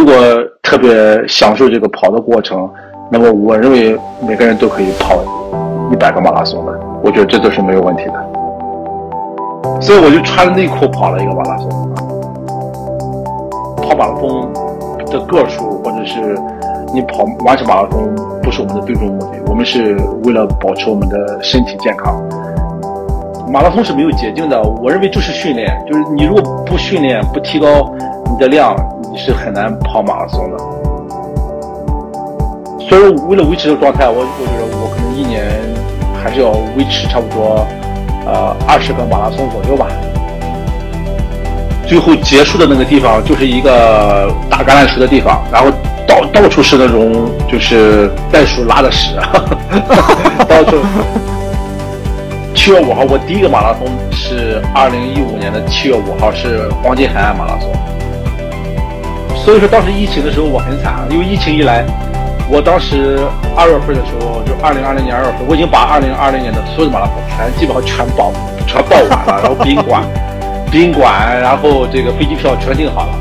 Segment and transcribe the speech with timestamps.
[0.00, 0.14] 如果
[0.62, 0.88] 特别
[1.28, 2.66] 享受这个跑的过程，
[3.10, 5.18] 那么我认为每个人都可以跑
[5.92, 6.72] 一百个马拉松的，
[7.04, 8.12] 我觉得这都是没有问题的。
[9.78, 11.68] 所以我就穿着内裤跑了一个马拉松。
[13.82, 14.50] 跑马拉松
[15.04, 16.34] 的个数，或者是
[16.94, 18.08] 你跑完成马拉松，
[18.42, 22.18] 不是我们的最终目的，我们是为了保持我们的身体健康。
[23.52, 27.92] 马拉松是没有捷径的，我认为就是训练，就是你如果不训练，不提高
[28.30, 28.74] 你的量，
[29.12, 30.58] 你是很难跑马拉松的。
[32.88, 35.50] 所以说，为了维持这个状态，我我觉得我可能一年
[36.22, 37.66] 还是要维持差不多
[38.26, 39.86] 呃二十个马拉松左右吧。
[41.86, 45.70] 最后结束的那个地方就是一个打橄榄球的地方，然后
[46.06, 49.16] 到到处是那种就是袋鼠拉的屎，
[50.48, 50.76] 到处。
[52.54, 57.72] 七月五号，我第一个马拉松是二零一五年的七月五号，是黄金海岸马拉松。
[59.50, 61.84] 所以说当时疫情的时候我很惨，因为疫情一来，
[62.48, 63.18] 我当时
[63.56, 68.30] 二月份的时候，就二零二零年二月份，我已经把二零二零年的所有的马拉松全基本上全报
[68.64, 70.06] 全报完了，然后宾馆、
[70.70, 73.12] 宾馆，然后这个飞机票全订好了。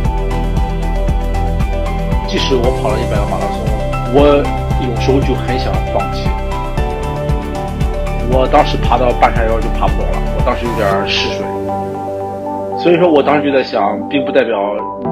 [2.28, 3.66] 即使我跑了一百个马拉松，
[4.14, 4.38] 我
[4.86, 6.30] 有时候就很想放弃。
[8.30, 11.42] 我当时爬到半山腰就爬不动了，我当时有点嗜睡，
[12.82, 14.58] 所以说我当时就在想，并不代表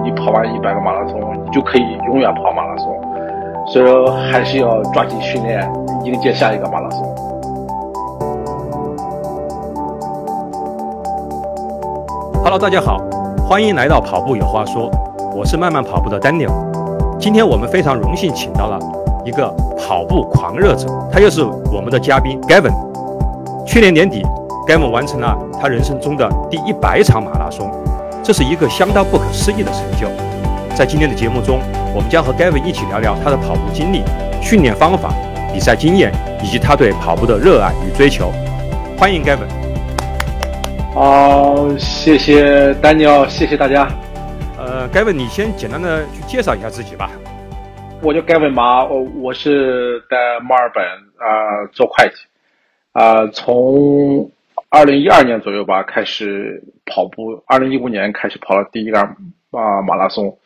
[0.01, 2.97] 你跑完一百个马拉松，你就可以永远跑马拉松，
[3.67, 5.69] 所以说还是要抓紧训练，
[6.05, 7.03] 迎接下一个马拉松。
[12.41, 12.99] Hello，大家好，
[13.45, 14.89] 欢迎来到跑步有话说，
[15.35, 16.53] 我是慢慢跑步的 Daniel，
[17.19, 18.79] 今天我们非常荣幸请到了
[19.25, 22.71] 一个跑步狂热者，他就是我们的嘉宾 Gavin。
[23.65, 24.25] 去年年底
[24.67, 27.71] ，Gavin 完成了他人生中的第一百场马拉松，
[28.21, 30.07] 这是一个相当不可思议的成就。
[30.75, 31.59] 在今天的节目中，
[31.95, 34.03] 我们将和 Gavin 一起聊聊他的跑步经历、
[34.41, 35.13] 训练方法、
[35.53, 36.11] 比赛经验
[36.43, 38.31] 以及他对跑步的热爱与追求。
[38.97, 39.47] 欢迎 Gavin。
[40.94, 43.88] 好，谢谢丹尼尔，谢谢大家。
[44.57, 47.09] 呃，Gavin，你先简单的去介绍一下自己吧。
[48.01, 50.83] 我叫 Gavin 马，我我是在墨尔本
[51.17, 52.16] 啊做会计。
[52.94, 54.29] 啊，从
[54.69, 60.38] 二零一二年左右吧开始跑步，二零一五年开始跑了第一个啊马拉松，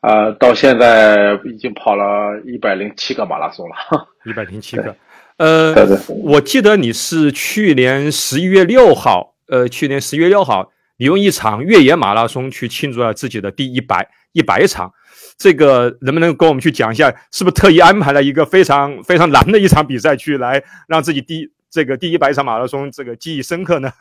[0.00, 3.74] 啊，到现在已经跑了一百零七个马拉松了，
[4.28, 4.94] 一百零七个。
[5.38, 14.92] 呃，对对，我记得你是去年十一月六号，呃，去年十一月六号，你用一场越野马拉松去庆祝了自己的第一百一百场，
[15.38, 21.50] 这个能不能跟我们去讲一下，是不是特意安排了一个非常非常难的一场比赛去来让自己第？
[21.76, 23.92] 这个第一百场马拉松，这个记忆深刻呢。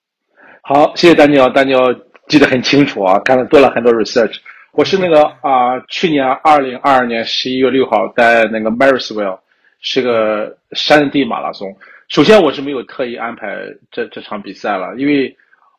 [0.60, 1.96] 好，谢谢丹尼尔，丹尼尔
[2.28, 4.36] 记得很清楚啊，看了做了很多 research。
[4.72, 9.38] 我是那个啊，去年二零二二年十一月六号在那个 Marysville
[9.80, 11.74] 是个山地马拉松。
[12.08, 15.34] 首先我是没有特意安排这这场比赛了，因为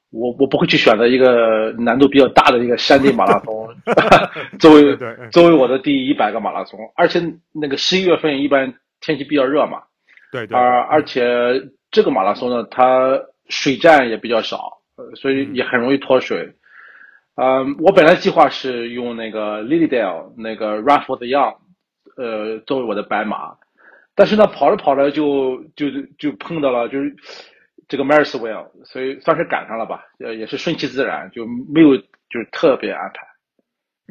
[0.09, 3.69] 我我不会去选择一个难度比较大的一个山地马拉松
[4.57, 4.97] 作为
[5.29, 7.21] 作为我的第一百个马拉松，而且
[7.53, 9.83] 那个十一月份一般天气比较热嘛。
[10.31, 14.81] 对对，而而且这个马拉松呢，它水站也比较少，
[15.15, 16.53] 所以也很容易脱水。
[17.35, 21.55] 嗯，我本来计划是用那个 Lilydale 那个 Run for the Young，
[22.15, 23.55] 呃，作为我的白马，
[24.15, 25.85] 但是呢，跑着跑着就就
[26.17, 27.15] 就碰到了就是
[27.87, 33.25] 这个 Marysville，所以算是赶上了吧，呃，也是顺其自然，就没有就是特别安排。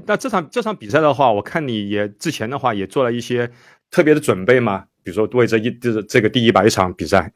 [0.07, 3.51] 那这场这场比赛的话，我看你也之前的话也做了一些
[3.91, 4.85] 特别的准备吗？
[5.05, 7.31] 比如说为这一这这个第一百场比赛，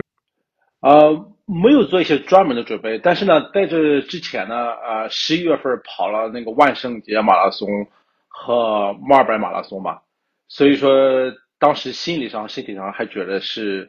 [0.81, 7.69] 呃，没有做一些专门的准备，但是呢，在这之前呢，呃，十一月份跑了那个万圣节马拉松
[8.27, 10.01] 和墨尔本马拉松嘛，
[10.49, 10.91] 所以说
[11.61, 13.89] 当时心理上、身体上还觉得是，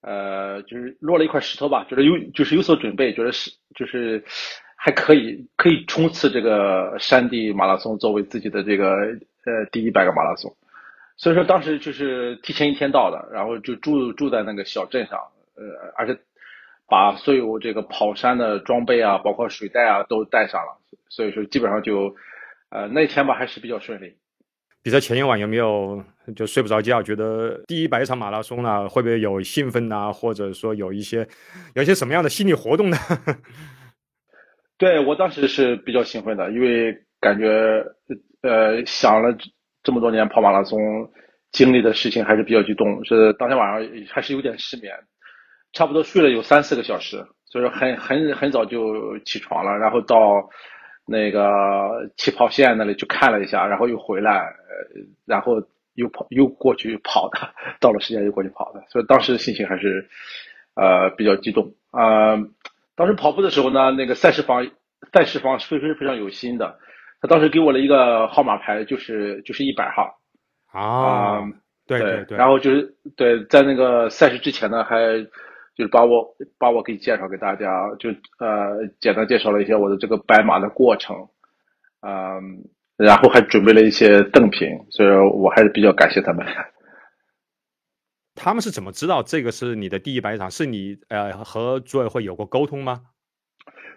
[0.00, 4.24] 呃，就是落了一块石头吧，觉得有就是有所准备，觉得是就是
[4.76, 10.50] 还可以可以冲刺这个山地马拉松，作为自己的这个呃第一百个马拉松。
[11.20, 15.18] 所以说当时就是提前一天到的，然后就住住在那个小镇上，
[15.54, 16.18] 呃，而且
[16.88, 20.80] 把所有这个跑山的装备啊，包括水袋啊都带上了，
[21.10, 22.16] 所以说基本上就，
[22.70, 24.16] 呃，那天吧还是比较顺利。
[24.82, 26.02] 比赛前一晚有没有
[26.34, 27.02] 就睡不着觉？
[27.02, 31.28] 觉得第一百场马拉松呢，会不会有兴奋呐，或者说有一些
[31.74, 32.96] 有一些什么样的心理活动呢？
[34.78, 37.84] 对我当时是比较兴奋的，因为感觉
[38.40, 39.36] 呃想了。
[39.82, 40.78] 这么多年跑马拉松
[41.52, 44.94] 经历的事情还是比较激动，是当天晚上还是有点失眠，
[45.72, 50.48] 差不多睡了有三四个小时，所以说很很很早就起床了，然后到
[51.06, 54.46] 那个起跑线那里去看了一下，然后又回来，
[55.26, 55.54] 然后
[55.94, 57.38] 又跑又过去跑的，
[57.80, 60.08] 到了时间又过去跑的，所以当时心情还是
[60.74, 62.36] 呃比较激动啊。
[62.94, 64.70] 当时跑步的时候呢，那个赛事方
[65.12, 66.78] 赛事方非常非常有心的，
[67.20, 70.10] 他当时给我了一个号码牌，就是就是一百号
[70.72, 71.42] 啊，
[71.86, 74.98] 对对对，然后就是对在那个赛事之前呢，还
[75.76, 76.24] 就是把我
[76.58, 77.66] 把我给介绍给大家，
[77.98, 78.08] 就
[78.38, 81.16] 呃简单介绍了一些我的这个白马的过程，
[82.00, 82.64] 嗯，
[82.96, 86.46] 然后还准备了一些赠品，所以我还是比较感谢他们。
[88.34, 90.50] 他们是怎么知道这个是你的第一百场？
[90.50, 93.02] 是你呃和组委会有过沟通吗？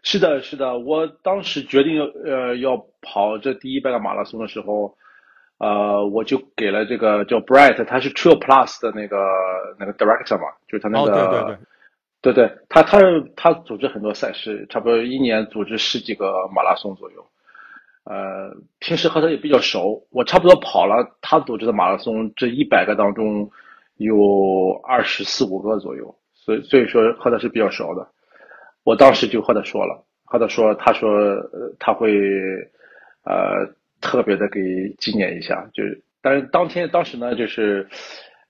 [0.03, 4.95] 是的，是的，我当时决定呃要跑这第一百个马拉松的时候，
[5.57, 9.17] 呃，我就给了这个叫 Bright，他是 Trail Plus 的那个
[9.79, 11.55] 那个 Director 嘛，就是他那个，对对
[12.21, 12.99] 对，对对，他他
[13.35, 17.25] 他组织很多赛事，差不多一年组织十几个马拉松左右，
[18.03, 23.49] 呃，平时和他也比较熟，我差不多跑了他组织的马拉松这一百个当中。
[23.97, 28.05] 有二十四五个左右，所以所以说和他是比较熟的。
[28.83, 31.09] 我当时就和他说了，和他说，他说
[31.79, 32.11] 他会
[33.23, 33.65] 呃
[34.01, 34.59] 特别的给
[34.97, 37.87] 纪念一下，就是，但是当天当时呢，就是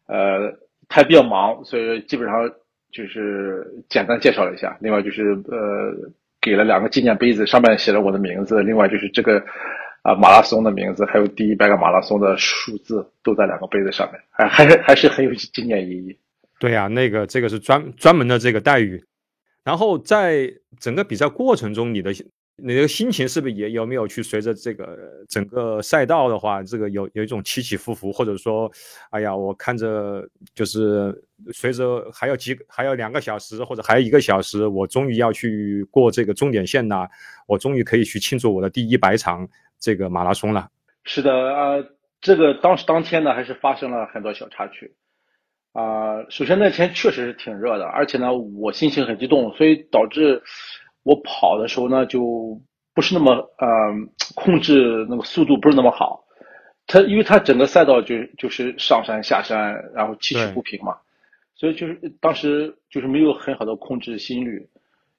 [0.08, 0.52] 呃
[0.88, 2.50] 他比较忙，所以基本上
[2.92, 4.78] 就是简单介绍了一下。
[4.82, 5.94] 另外就是呃
[6.42, 8.62] 给了两个纪念杯子，上面写了我的名字。
[8.64, 9.44] 另外就是这个。
[10.04, 16.20] 啊，马拉松的名字还有第一百个马拉松的数字都在两个杯子上面，还还是还是很有纪念意义。
[16.60, 19.02] 对呀，那个这个是专专门的这个待遇。
[19.64, 22.12] 然后在整个比赛过程中，你的
[22.56, 28.72] 你的心情是不是也有没有去随着这个整个赛道的话，这个有有一种起起伏伏，或者说，
[29.10, 31.14] 哎呀，我看着就是
[31.52, 37.10] 随着还有几还有两个小时或者还有一个小时，我终于要去过这个终点线了，
[37.48, 39.48] 我终于可以去庆祝我的第一百场。
[39.80, 40.70] 这个马拉松了，
[41.04, 41.76] 是的啊，
[42.22, 44.90] 这个当时当天呢，还是发生了很多小插曲
[45.74, 46.24] 啊。
[46.30, 50.42] 首先那天确实是挺热的，而且呢，我心情很激动，所以导致
[51.04, 52.62] 我跑的时候呢，就
[52.96, 53.68] 不是那么呃
[54.36, 56.24] 控制那个速度不是那么好。
[56.86, 60.98] 它因为它整个赛道就就是上山下山，然后崎岖不平嘛，
[61.56, 64.68] 所以就是当时就是没有很好的控制心率。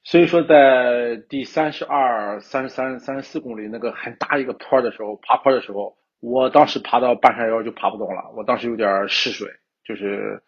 [0.07, 9.49] 所以说，在第三十二、三十三、三十四公里那个很大一个坡的时候，爬坡的时候，我当时爬到半山腰就爬不动了，我当时有点失水，
[9.85, 10.43] 就是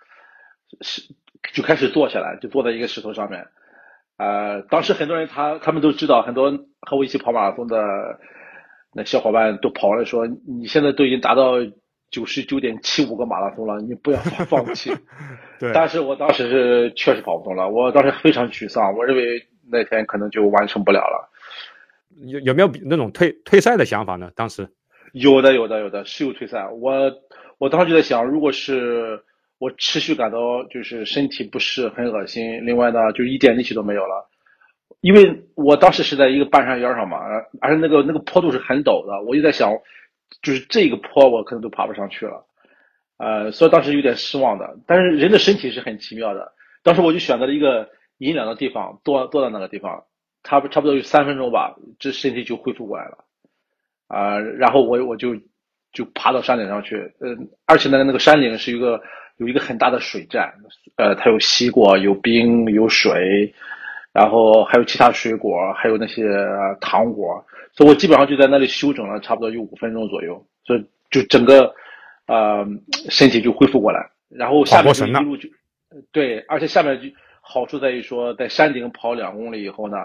[0.81, 1.03] 是
[1.53, 3.47] 就开始坐下来，就坐在一个石头上面。
[4.19, 6.51] 呃，当时很多人他他们都知道，很多
[6.81, 7.77] 和我一起跑马拉松的
[8.95, 11.53] 那小伙伴都跑了，说你现在都已经达到
[12.11, 14.91] 九十九点七五个马拉松了，你不要放弃。
[15.61, 21.31] 对，但是我当时是确实跑不动了，我当时非常沮丧，我认为那天可能就完成不了了。
[22.27, 24.31] 有有没有那种退退赛的想法呢？
[24.35, 24.67] 当时
[25.13, 26.67] 有的，有的，有的是有退赛。
[26.69, 27.11] 我
[27.59, 29.23] 我当时就在想，如果是
[29.59, 34.29] 我持续感到就是身体不适、很恶心，另外呢就一点力气都没有了，
[35.01, 37.19] 因为我当时是在一个半山腰上嘛，
[37.61, 39.73] 而且那个那个坡度是很陡的，我就在想，
[40.43, 42.47] 就是这个坡我可能都爬不上去了。
[43.19, 46.53] 呃，所以当时有点失望的，但是人的身体是很奇妙的。
[46.83, 47.89] 当时我就选择了一个
[48.19, 50.05] 阴凉的地方，坐坐在那个地方，
[50.45, 53.25] 差不差不多有三分钟吧，这身体就恢复过来了。
[54.09, 55.35] 啊，然后我我就
[55.97, 57.35] 就爬到山顶上去，呃，
[57.65, 59.01] 而且呢那个山顶是一个
[59.39, 60.53] 有一个很大的水站，
[60.97, 63.53] 呃，它有西瓜，有冰，有水，
[64.13, 66.23] 然后还有其他水果，还有那些
[66.81, 71.75] 糖果，所以我基本上就在那里休整了差不多有五分钟左右，所以就整个。
[72.29, 72.67] 呃，
[73.09, 75.49] 身体就恢复过来，然后下面就一路就，
[76.11, 77.07] 对，而且下面就
[77.41, 79.97] 好处在于说，在山顶跑两公里以后呢，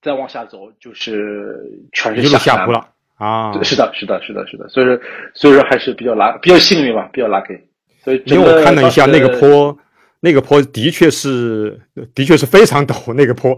[0.00, 1.56] 再往下走就是
[1.92, 2.86] 全是下坡了
[3.20, 3.52] 啊！
[3.62, 4.98] 是的，是的，是的，是的，所以说，
[5.34, 7.60] 所以说还是比较拉，比较幸运吧，比较 lucky。
[8.02, 9.78] 所以，因为我看了一下那个坡，
[10.20, 11.80] 那个坡的确是，
[12.14, 13.56] 的确是非常陡，那个坡。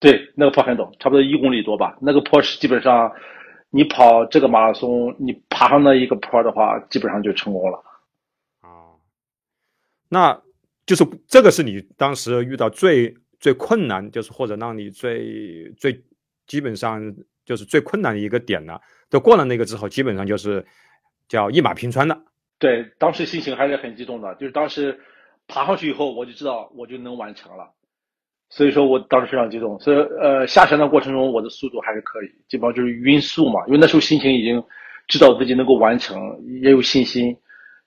[0.00, 1.96] 对，那个坡很陡，差不多一公里多吧。
[2.00, 3.12] 那个坡是基本上。
[3.76, 7.82] 你跑这个马拉松，你爬上那一个坡的话，基本上就成功了。
[8.60, 8.94] 啊，
[10.08, 10.40] 那
[10.86, 16.04] 就是这个是你当时遇到最最困难，就是或者让你最最
[16.46, 17.02] 基本上
[17.44, 18.80] 就是最困难的一个点了。
[19.10, 20.64] 都过了那个之后，基本上就是
[21.28, 22.18] 叫一马平川的。
[22.58, 24.98] 对，当时心情还是很激动的，就是当时
[25.46, 27.70] 爬上去以后，我就知道我就能完成了。
[28.50, 34.62] 所以说我当时非常激动，所以呃下山的过程中我的速度还是可以，基本上就是匀速嘛，因为那时候心情已经
[35.08, 36.16] 知道自己能够完成，
[36.62, 37.36] 也有信心，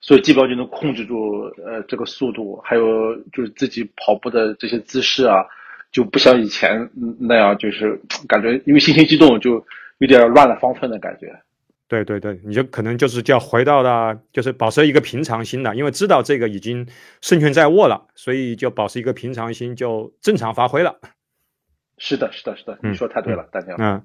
[0.00, 5.42] 所以基本上就能控制住呃这个速度，还有就是自己跑步的这些姿势啊，
[5.90, 9.64] 就不像以前那样就是感觉因为心情激动就
[9.98, 11.26] 有点乱了方寸的感觉。
[11.88, 16.86] 对对对，你就可能就是叫回到了，就是保持一个平常心了，因为知道这个已经
[17.22, 20.98] 胜券在握了，所以就保持一个平常心，就正常发挥了。
[21.96, 23.74] 是的，是的，是的，你说太对了，大家。
[23.78, 24.02] 嗯。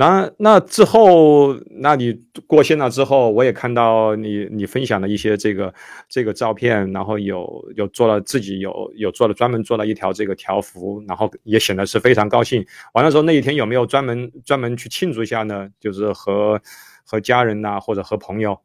[0.00, 2.12] 那那之后，那你
[2.46, 5.74] 过线了之后，我也看到你你分享的一些这个
[6.08, 12.64] 这个照片，然后有有做了自己有有做了专门做了一条这个条幅，然后也显得是非常高兴。
[12.94, 15.68] 完了之后那一天有没有专门专门去庆祝一下呢？
[15.80, 16.60] 就是和
[17.04, 18.56] 和家人呐，或者和朋友。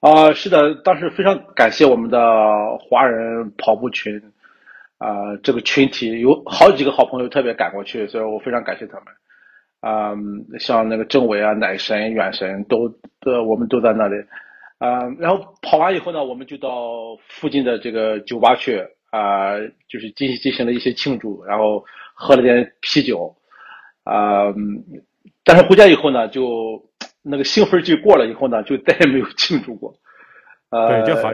[0.00, 2.18] 啊，是的，当时非常感谢我们的
[2.78, 4.20] 华人跑步群，
[4.98, 9.04] 啊，这个群体有好几个好朋友特别赶过去，所以我非常感谢他们。
[9.84, 10.14] 啊，
[10.58, 12.84] 像那个政委啊、奶神、远神都，
[13.26, 14.14] 呃，我们都在那里。
[14.78, 18.78] 啊，然后跑完以后呢，我们就到附近的这个酒吧去，
[19.10, 23.36] 啊，就是进进行了一些庆祝，然后喝了点啤酒。
[24.04, 24.54] 啊，
[25.44, 26.82] 但是回家以后呢，就
[27.22, 29.94] 那个兴奋劲过了以后呢，就再也没有庆祝过。
[30.70, 31.30] 对，就好，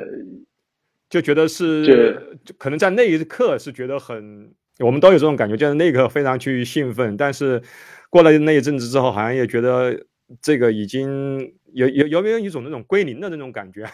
[1.09, 7.63] 就觉得是，可能在那一刻是觉得很，我们都有这种感觉，就是那一刻非常去兴奋，但是。
[8.11, 9.97] 过了那一阵子之后，好像也觉得
[10.43, 11.41] 这个已经
[11.73, 13.87] 有有有没有一种那种归零的那种感觉？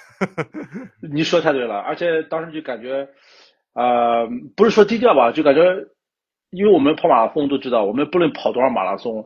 [1.12, 3.06] 你说太对了，而且当时就感觉，
[3.74, 5.60] 呃，不是说低调吧，就感觉，
[6.50, 9.24] 因为我们跑马拉松都知道，我们不论跑多少马拉松，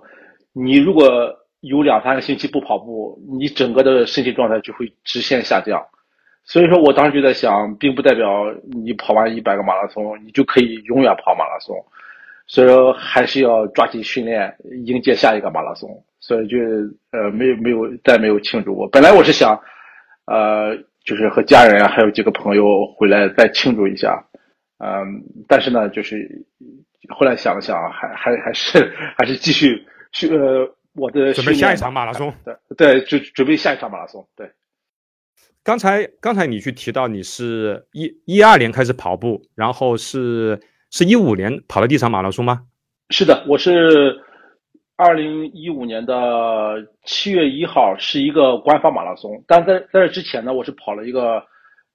[0.53, 5.81] 你如果有两三个星期不跑步，你整个的身体状态就会直线下降。
[6.43, 11.77] 所以说我当时就在想，并不代表你跑完一百个马拉松，你就可以永远跑马拉松。
[12.51, 14.53] 所以说还是要抓紧训练，
[14.85, 15.89] 迎接下一个马拉松。
[16.19, 16.59] 所以就
[17.13, 18.89] 呃没有没有再没有庆祝过。
[18.89, 19.57] 本来我是想，
[20.27, 24.27] 呃，就是和家人啊，还有几个朋友回来再庆祝一下，
[24.79, 26.45] 嗯，但是呢，就是
[27.09, 32.35] 后来想了想，还还还是 还是继续去呃我的准备下一场马拉松。
[32.45, 34.27] 对对，准准备下一场马拉松。
[34.35, 34.51] 对，
[35.63, 40.61] 刚才刚才你去提到你是一一二年开始跑步，然后是。
[40.91, 42.63] 是一五年跑的第一场马拉松吗？
[43.11, 44.21] 是的，我是
[44.97, 49.43] 二零一五年的七月一号，是一个官方马拉松。
[49.47, 51.43] 但在在这之前呢，我是跑了一个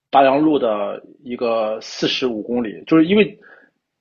[0.09, 3.37] 大洋路的一个四十五公里，就是因为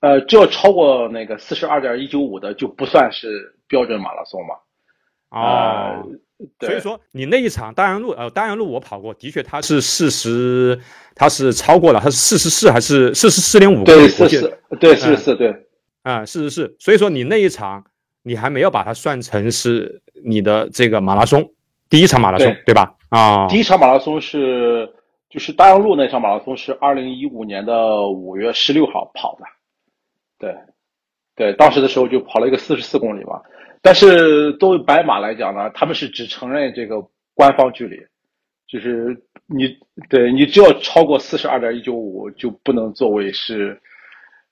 [0.01, 4.55] 呃，只要超过那个四十二点一九五的就不算是标准马拉松嘛。
[5.31, 6.07] 哦，
[6.61, 10.81] 所以说你那一场大洋路，呃，大洋路我跑过，的确它是四十。
[11.17, 13.85] 它是超过了，它是四十四还是四十四点五？
[13.85, 15.55] 对，四十，对，四十四，对，
[16.03, 16.75] 啊，四十四。
[16.81, 17.85] 所以说你那一场，
[18.25, 21.53] 你还没有把它算成是你的这个马拉松
[21.89, 22.97] 第一场马拉松，对吧？
[23.11, 24.93] 啊，第一场马拉松是
[25.31, 29.45] 就是大洋路那场马拉松是二零一五年的五月十六号跑的，
[30.41, 30.57] 对，
[31.37, 33.41] 对，当时的时候就跑了一个四十四公里嘛。
[33.85, 36.97] 但是作为白马来讲呢，他们是只承认这个
[37.35, 37.97] 官方距离，
[38.67, 39.17] 就是。
[39.47, 39.77] 你
[40.09, 43.79] 对你只要超过四十二点一九五，就不能作为是，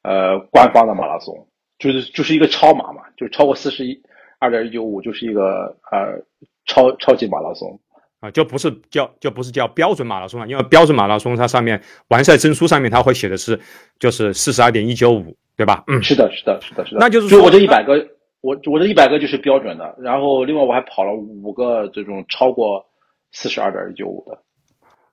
[0.02, 1.34] 呃，官方的马拉松，
[1.78, 3.98] 就是就是一个超马嘛，就超过四十一
[4.38, 6.20] 二点一九五就是一个呃
[6.66, 7.80] 超超级马拉松
[8.20, 13.58] 啊，就不是叫就不是叫标准马拉松了，因为标准马拉松它上面完赛证书上面它会写的是
[13.98, 15.82] 就是四十二点一九五，对吧？
[15.86, 17.00] 嗯，是的，是的，是的，是的。
[17.00, 17.96] 那就是说我这一百个，
[18.42, 22.84] 我我这一百个就是标准的，然后另外我还跑了五个这种超过
[23.30, 24.38] 四十二点一九五的。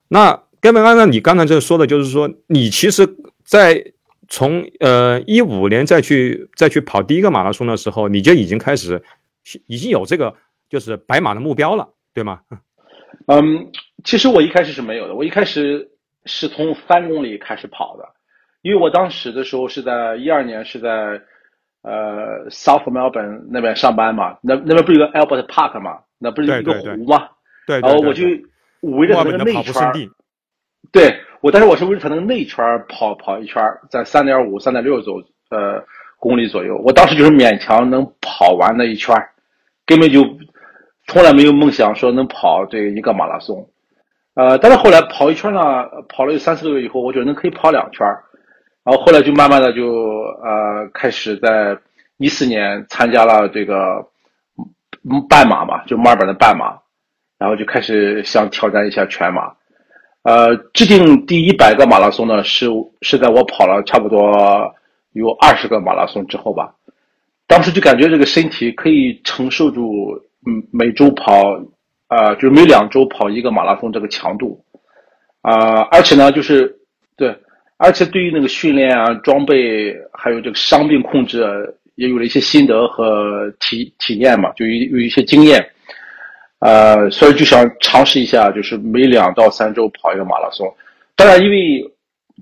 [0.08, 3.08] 那根本按照你刚才这说的，就是说，你其实，
[3.44, 3.82] 在
[4.28, 9.00] 从呃一五年再去再去跑第一个马拉松的时候，你就已经开始
[9.66, 10.34] 已经有这个
[10.68, 12.40] 就是白马的目标了，对吗？
[13.26, 13.70] 嗯，
[14.04, 15.88] 其实我一开始是没有的，我一开始
[16.24, 18.04] 是从三公里开始跑的，
[18.62, 21.20] 因为我当时的时候是在一二年是在
[21.82, 27.28] 呃 South Melbourne 那边上班嘛，那那边不是有个 Albert Park 嘛，那不是一个湖嘛，
[27.66, 28.24] 对，然后我就。
[28.82, 29.92] 围着那个内圈，
[30.90, 35.84] 对我，但是我是围着它那个内圈跑跑一圈，在三点五、三点六左呃
[36.18, 36.78] 公里左右。
[36.78, 39.14] 我当时就是勉强能跑完那一圈，
[39.84, 40.24] 根本就
[41.08, 43.68] 从来没有梦想说能跑这一个马拉松。
[44.32, 45.60] 呃，但是后来跑一圈呢，
[46.08, 48.06] 跑了有三四个月以后，我觉得能可以跑两圈，
[48.84, 49.86] 然后后来就慢慢的就
[50.42, 51.76] 呃开始在
[52.18, 54.06] 一四年参加了这个
[55.28, 56.78] 半马嘛，就墨尔本的半马。
[57.38, 59.50] 然后就开始想挑战一下全马，
[60.24, 62.66] 呃，制定第一百个马拉松呢，是
[63.00, 64.30] 是在我跑了差不多
[65.12, 66.74] 有二十个马拉松之后吧。
[67.46, 71.58] 当时就感觉这个身体可以承受住，嗯，每周跑，
[72.08, 74.62] 啊，就是每两周跑一个马拉松这个强度，
[75.40, 76.78] 啊，而且呢，就是
[77.16, 77.34] 对，
[77.82, 81.42] 而且对于那个训练啊、装备还有这个伤病控制
[81.94, 85.58] 也有了一些心得和体体验嘛，就有有一些经验，
[86.58, 90.70] 呃，所以就想尝试一下，就是每两到三周跑一个马拉松。
[91.16, 91.82] 当然，因为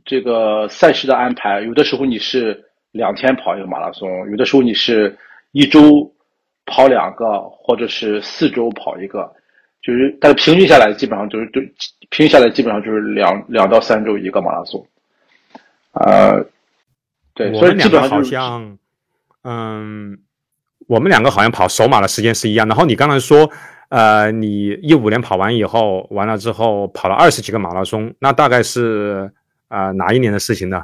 [0.04, 5.16] 这个赛事的安排，有的时候你是两天跑一个马拉松，有的时候你是
[5.52, 5.80] 一周
[6.66, 9.30] 跑两个，或者是四周跑一个，
[9.82, 11.60] 就是但是平均下来基本上就是就
[12.10, 14.84] 平均下来基本上就是两两到三周一个马拉松，
[16.04, 16.46] 呃。
[17.34, 18.76] 对，我们两个好像，
[19.44, 20.18] 嗯，
[20.88, 22.66] 我们两个好像跑首马的时间是一样。
[22.66, 23.48] 然后你刚才说，
[23.90, 29.30] 呃，你一五年跑完以后，完了之后跑了二十几个马拉松，那大概是
[29.68, 30.82] 啊哪一年的事情呢？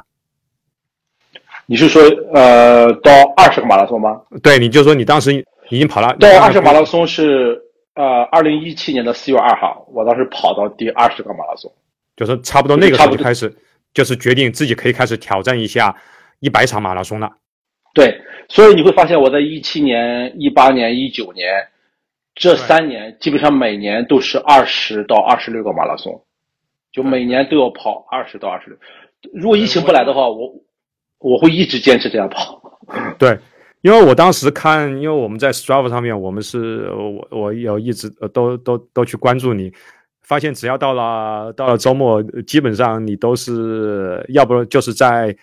[1.65, 2.01] 你是说
[2.33, 4.21] 呃到二十个马拉松吗？
[4.41, 5.33] 对，你就说你当时
[5.69, 7.61] 已经跑了到二十马拉松是
[7.95, 11.69] 呃二零一七年的四月二号，我当时跑到第二十个马拉松，
[12.15, 13.53] 就是差不多那个时候就开始，
[13.95, 15.95] 就是决定自己可以开始挑战一下。
[16.41, 17.31] 一百场马拉松了，
[17.93, 21.65] 对，所以你会发现我在一七年、一八年、一九年
[22.35, 26.25] 这三年，基本上每年都是二十到二十六个马拉松，
[26.91, 28.77] 就每年都要跑二十到二十六。
[29.33, 30.53] 如果疫情不来的话，我
[31.19, 32.61] 我会一直坚持这样跑。
[33.17, 33.39] 对，
[33.81, 39.71] 因为我当时看，因为我们在 Strava 上面，我们是我我有一直都都都去关注你，
[40.25, 45.35] 发现只要到了到了周末，基本上你都是要不就是在。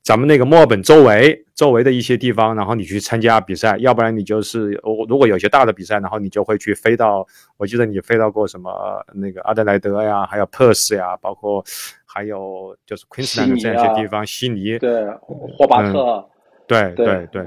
[0.00, 7.26] 咱们那个墨尔本周围周围的一些地方，然后你去参加比赛，要不然你就是我如果有些大的比赛，然后你就会去飞到，
[7.58, 8.72] 我记得你飞到过什么
[9.12, 11.62] 那个阿德莱德呀，还有 Perth 呀，包括
[12.06, 16.24] 还有就是 Queensland 这些地方，悉尼，对，霍巴特，
[16.66, 17.44] 对对对，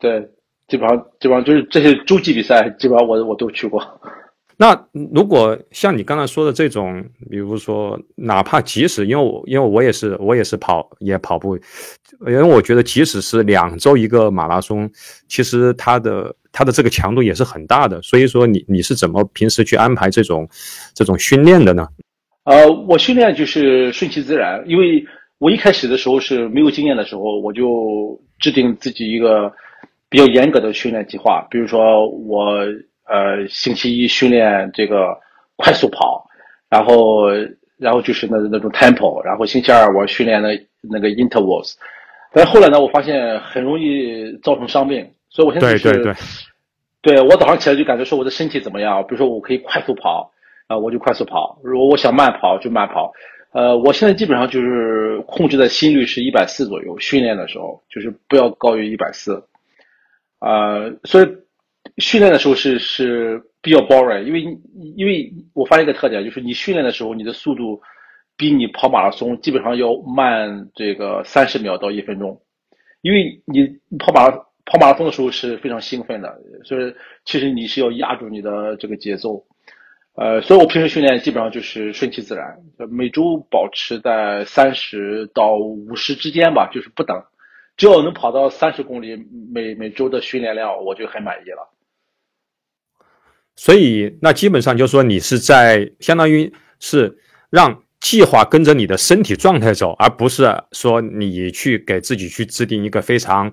[0.00, 0.28] 对，
[0.66, 3.80] 基本上基本上就是这些洲际比赛，基本上我我都去过。
[4.58, 11.56] 那如果像你刚才说的这种，比如说，哪怕即使因为我因为我也是我也是跑也跑步，
[12.26, 14.88] 因为我觉得即使是两周一个马拉松，
[15.26, 18.00] 其实它的它的这个强度也是很大的。
[18.02, 20.48] 所以说，你你是怎么平时去安排这种
[20.94, 21.88] 这种训练的呢？
[22.44, 25.04] 呃，我训练就是顺其自然，因为
[25.38, 29.50] 我一开始的时候是没有经验的时候，我就制定自己一个
[30.08, 32.64] 比较严格的训练计划，比如说我。
[33.12, 35.20] 呃，星期一训练这个
[35.56, 36.26] 快速跑，
[36.70, 37.28] 然后
[37.76, 40.48] 然后就是那那种 tempo，然后星期二我训练的
[40.80, 41.74] 那个 intervals，
[42.32, 46.14] 但是后来呢，我发现很容易造成伤病，所以我现在是，对对
[47.02, 50.32] 对，对我早上起来就感觉说我的身体怎么样，比如说我可以快速跑，
[50.66, 53.12] 啊，我就快速跑；如果我想慢跑就慢跑。
[53.52, 59.44] 呃，我现在基本上就是控制的心率是一百四左右，训练的时候就是不要高于一百四，
[60.38, 61.28] 啊，所以。
[61.98, 64.42] 训练的时候是是比较 boring，因为
[64.96, 67.80] 因为我发现一个特点，就是你训练的时候，你的速度
[68.36, 72.40] 比你跑马拉松基本上要慢这个三十秒到一分钟，
[73.02, 73.66] 因为你
[73.98, 74.30] 跑马
[74.64, 79.44] 跑马拉松的时候是非常兴奋的，所以其实你是要压住你的这个节奏，
[80.14, 82.56] 呃，所以我平时训练基本上就是顺其自然，
[82.90, 87.22] 每周保持在三十到五十之间吧，就是不等，
[87.76, 89.16] 只要能跑到三十公里
[89.52, 91.68] 每每周的训练量，我就很满意了。
[93.54, 97.14] 所以，那基本上就是说，你是在相当于是
[97.50, 103.52] 让计划跟着你的身体状态走，而不是说你去给自己去制定一个非常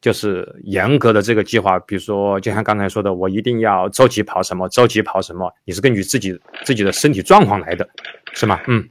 [0.00, 1.76] 就是严格的这个计划。
[1.80, 7.86] 比如说，就像刚才说的，我一定要周几跑什么，周几跑什么，你是根据自己自己的身体状况来的，
[8.32, 8.60] 是吗？
[8.68, 8.88] 嗯，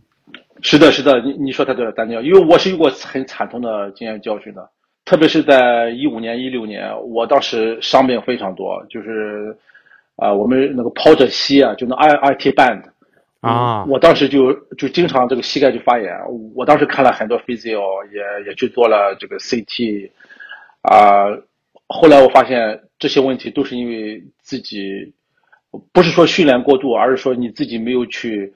[0.61, 4.69] 是的，是的，你你说太对了，丹尼尔，因为我是有过很惨痛的经验教训的，
[5.05, 9.57] 特别是在一五年、一六年，我当时伤病非常多，就是。
[10.17, 12.83] 啊，我们那个跑者膝啊，就那 I I T band
[13.39, 16.15] 啊，我当时就就经常这个膝盖就发炎。
[16.53, 20.11] 我当时看了很多 physio，也也去做了这个 CT，
[20.83, 21.25] 啊，
[21.87, 25.11] 后来我发现这些问题都是因为自己
[25.91, 28.53] 不是说训练过度，而是说你自己没有去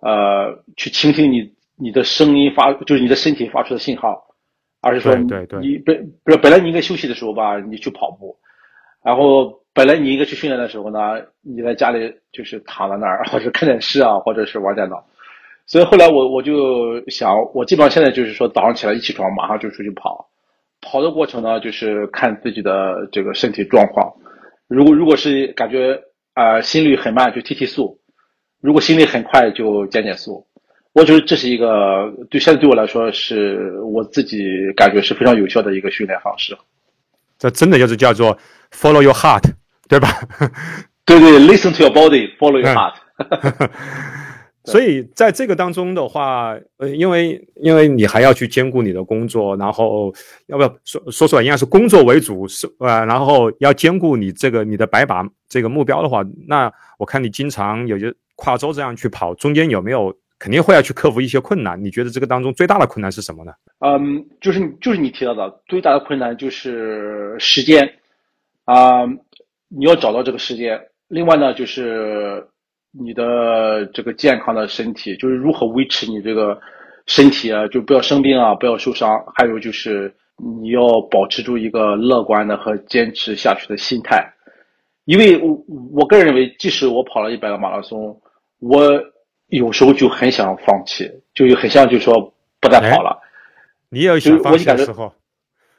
[0.00, 4.24] 呃去倾听你你的声音发，就是你的身体发出的信号，
[4.80, 5.14] 而是说
[5.60, 8.34] 你本不是本来你应该休息的时候吧，你去跑步，
[9.04, 9.60] 然后。
[9.74, 10.98] 本来你应该去训练的时候呢，
[11.40, 15.02] 你在家里就是躺在那儿， 或者看电视啊，或者是玩电脑。
[15.66, 20.28] 所以后来我我就想，我基本上现在就是说早上起来一起床马上就出去跑，
[20.80, 24.12] 跑的过程呢就是看自己的这个身体状况。
[24.68, 25.98] 如果如果是感觉
[26.34, 27.98] 啊心率很慢就提提速，
[28.60, 30.46] 如果心率很快就减减速。
[30.94, 36.54] 我觉得这是一个对现在对我来说是我自己感觉是非常有效的一个训练方式。
[37.38, 38.36] 这真的就是叫做
[38.70, 39.42] follow your heart。
[39.92, 40.08] 对吧？
[41.04, 42.94] 对对，listen to your body, follow your heart。
[44.64, 50.10] 所以在这个当中的话，呃，因为因为你还要去兼顾你的工作，然后
[50.46, 61.78] 要不要说说出来，应该是工作为主是呃，然后要兼顾你这个你的白马这个目标的话，那我看你经常有些跨州这样去跑，中间有没有肯定会要去克服一些困难？
[61.84, 63.52] 你觉得这个当中最大的困难是什么呢？
[63.80, 67.86] 嗯，就是就是你提到的最大的困难就是时间
[68.64, 69.04] 啊，
[69.76, 70.80] 你要找到这个时间。
[71.08, 72.46] 另外呢，就是。
[72.94, 76.60] 你的这个健康的身体，就是如何维持你这个
[77.06, 79.24] 身体啊，就不要生病啊，不要受伤。
[79.34, 84.30] 还有就是你要保持住一个乐观的和坚持下去的心态。
[85.06, 85.58] 因为我
[85.90, 88.20] 我个人认为，即使我跑了一百个马拉松，
[88.58, 88.86] 我
[89.46, 93.18] 有时候就很想放弃，就很像就说不再跑了。
[93.88, 95.10] 你也有想放弃的时候？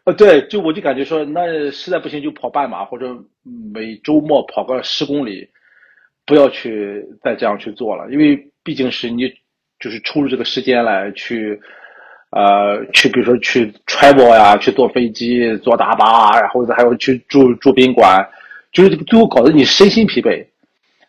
[0.06, 3.16] 呃，对，就我就感觉说，那实在不行就跑半马，或者
[3.74, 5.50] 每周末跑个十公里。
[6.26, 9.28] 不要去再这样去做了，因为毕竟是你
[9.78, 11.60] 就是抽出这个时间来去，
[12.30, 18.26] 呃，去比如说去 travel 呀，去坐飞机、坐大巴，然后还有去住住宾馆，
[18.72, 20.46] 就是最后搞得你身心疲惫。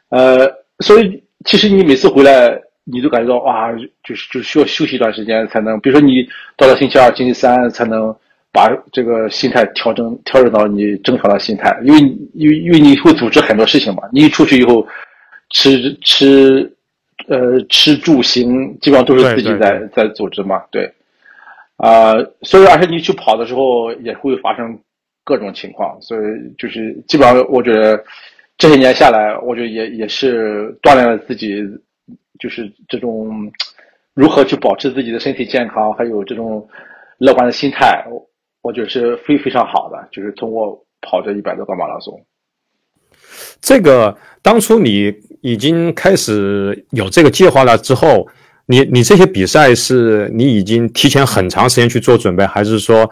[0.09, 6.27] 呃，所以其实你每次回来，你都感觉到哇，就是就需要休息一段时间才能，比如说你
[6.57, 8.13] 到了星期二、星期三才能
[8.55, 12.01] 把这个心态调整调整到你正常的心态，因为
[12.33, 14.87] 因为因为你会组织很多事情嘛，你一出去以后。
[15.51, 16.75] 吃吃，
[17.29, 20.91] 呃，吃住行基本上都是自己在在组织嘛，对，
[21.77, 24.77] 啊，所以而且你去跑的时候也会发生
[25.23, 26.21] 各种情况，所以
[26.59, 28.03] 就是基本上我觉得
[28.57, 31.63] 这些年下来，我觉得也也是锻炼了自己，
[32.41, 33.31] 就是这种
[34.15, 36.67] 如何去保持自己的身体健康，还有这种
[37.19, 38.05] 乐观的心态，
[38.65, 42.19] 我觉得是非非常好的，就是通过跑这一百多个马拉松。
[43.61, 48.27] 这个当初你已经开始有这个计划了之后，
[48.65, 53.11] 你你这些比赛是你已经提前很长时间去做准备，还是说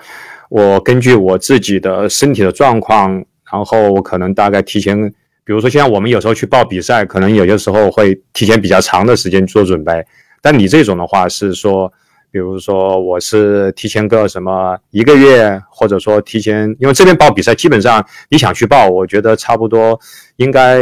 [0.48, 4.98] 我根据我自己的身体的状况，然后我可能大概提前，
[5.44, 10.02] 比如说像我们有时候去报比赛，可能有些时候会提前比较长的时间做准备，
[10.40, 11.92] 但你这种的话是说。
[12.32, 20.00] 比如说，我是提前个什么一个月，或者说提前，因为这边报比赛，基本上你想去报，我觉得差不多
[20.36, 20.78] 应该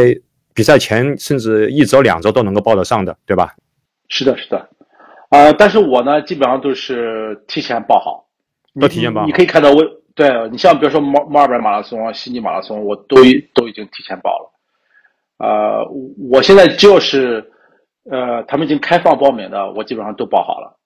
[0.55, 3.53] 比赛前甚至一周两周都能够报得上的，对吧？
[4.09, 4.69] 是的，是的，
[5.31, 8.27] 呃，但是我呢，基本上都是提前报好，
[8.81, 9.27] 都提前报。
[9.27, 9.85] 你可以看到我，
[10.15, 13.17] 对你像比如说墨墨尔本马拉松、悉尼马拉松，我都
[13.55, 14.53] 都已经提前报了。
[15.39, 15.85] 呃，
[16.31, 17.45] 我现在就是
[18.09, 20.77] 呃他们已经开放报名的，我基本上都报好了。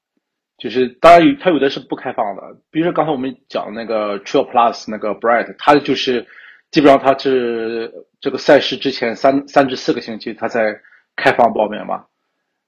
[0.56, 6.26] 就是当然有，它有的是不开放的，比如说刚才我们讲那个 Trail Plus 那个 Bright，它就是
[6.70, 10.74] 基本上它是这个赛事之前三三至四个星期它才
[11.16, 12.04] 开放报名嘛，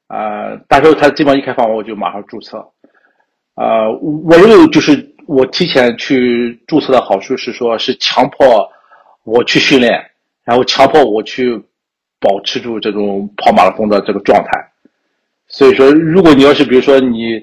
[0.09, 2.59] 啊，但是它基本上一开放我就马上注册，
[3.55, 8.69] 啊，我认为就是我提前去注册的好处是说，是强迫
[9.25, 9.93] 我去训练，
[10.45, 11.57] 然后强迫我去
[12.21, 14.51] 保持住这种跑马拉松的这个状态，
[15.57, 17.43] 所以说如果你要是比如说你。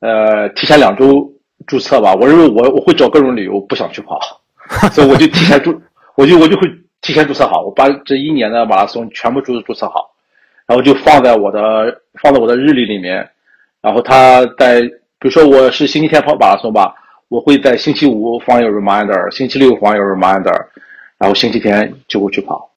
[0.00, 1.28] 呃，提前两周
[1.66, 2.14] 注册吧。
[2.14, 4.20] 我认为我我会找各种理由不想去跑，
[4.94, 5.76] 所以我就提前注，
[6.14, 6.68] 我就我就会
[7.00, 7.64] 提前注册好。
[7.64, 10.08] 我把这一年的马拉松全部注注册好，
[10.68, 13.28] 然后就放在我的放在我的日历里面。
[13.80, 14.80] 然后他在
[15.18, 16.94] 比如说我是星期天跑马拉松吧，
[17.26, 20.56] 我会在星期五放一个 reminder，星期六放一个 reminder，
[21.18, 22.70] 然后星期天就会去跑。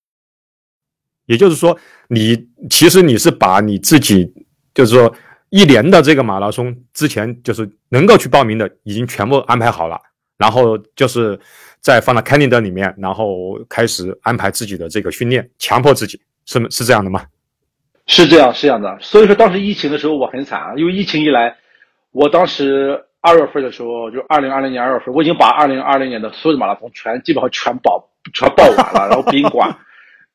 [1.28, 4.34] 也就是说，你其实你是把你自己
[4.74, 5.14] 就是说。
[5.54, 10.00] 一年的这个马拉松之前就是能够去报名的，已经全部安排好了，
[10.38, 11.38] 然后就是
[11.82, 17.26] 再放到 calendar 里面，然后开始安排自己的这个训练，强迫自己，是是这样的吗？
[18.08, 18.98] 是这样，是这样的。
[19.02, 21.54] 所以说当时疫情的时候我很惨啊，因为疫情一来，
[22.14, 29.78] 我当时二月份的时候，就二零二零年二月份，我已经把二零二零年的所有的马拉松全基本上全报全报完了，然后宾馆、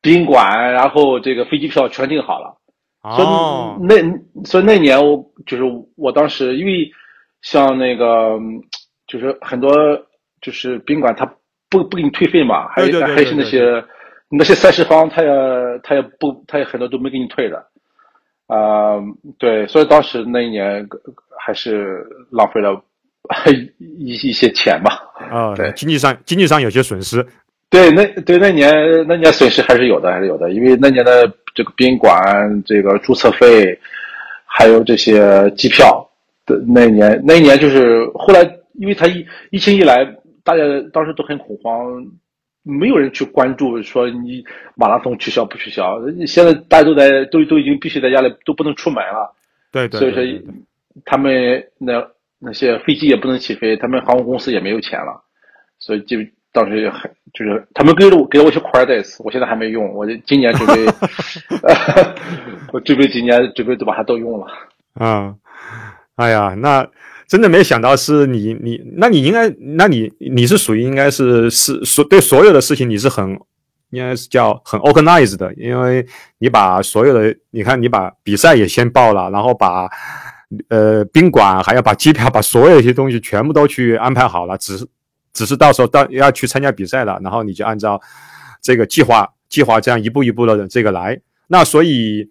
[0.03, 2.55] 宾馆，然后这个飞机票全订好了。
[3.15, 5.63] 所以那所以那年我就是
[5.97, 6.91] 我当时因为
[7.43, 8.39] 像那个
[9.07, 9.71] 就是很多
[10.41, 11.25] 就是宾馆他
[11.71, 13.85] 不不给你退费嘛，还有还是那些
[14.29, 15.29] 那些赛事方他也
[15.83, 17.59] 他也不他也很多都没给你退的，
[18.47, 18.97] 啊
[19.39, 20.89] 对，所以当时那一年
[21.39, 22.83] 还是浪费了
[23.99, 25.03] 一一些钱吧。
[25.31, 27.25] 啊，对，经济上经济上有些损失。
[27.71, 28.73] 对，那对那年
[29.09, 31.31] 那年损失还是有的，还是有的，因为那年的。
[31.57, 33.81] 这个宾馆、这个注册费，
[34.45, 36.07] 还有这些机票
[36.45, 38.43] 的那一年，那一年就是后来，
[38.75, 40.05] 因为他疫疫情一来，
[40.45, 42.07] 大家当时都很恐慌，
[42.63, 45.99] 没有人去关注说你马拉松取消不取消。
[46.27, 49.35] 现在大家都在都都已经必须在家里都不能出门了，
[49.73, 50.45] 对对，所以说
[51.07, 52.07] 他们那
[52.39, 55.25] 那些飞机也不能起飞，他们航空公司也没有钱了，
[55.79, 56.19] 所以就
[56.57, 60.75] 当时很就是他们给了我给了我些 credits，我现在还没用，我今年准备
[62.73, 64.47] 我准备今年准备都把它都用了。
[64.95, 65.35] 啊，
[66.17, 66.89] 哎呀，那。
[67.29, 73.37] 真的没想到是你，你，那你应该，那你你是属于应该是是所对所有的事情你是很
[73.91, 76.07] 应该是叫很 organized 的，因为
[76.39, 79.89] 你把所有的，你看你把比赛也先报了，然后把
[80.69, 84.87] 呃宾馆还要把机票把所有一些东西全部都去安排好了，只是
[85.37, 88.01] 只是到时候到要去参加比赛了，然后你就按照
[88.61, 92.27] 这个计划计划这样一步一步的这个来，那所以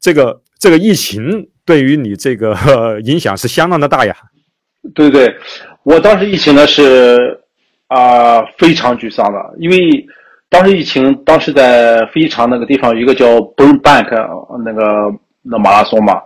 [0.00, 1.48] 这个这个疫情。
[1.68, 2.56] 对于你这个
[3.04, 4.16] 影响是相当的大呀，
[4.94, 5.28] 对对，
[5.82, 7.38] 我当时疫情呢是
[7.88, 9.76] 啊非常沮丧的，因为
[10.48, 14.08] 当时疫情，当时在飞机场那个地方有一个叫 Burn Bank
[14.64, 16.22] 那个那马拉松嘛，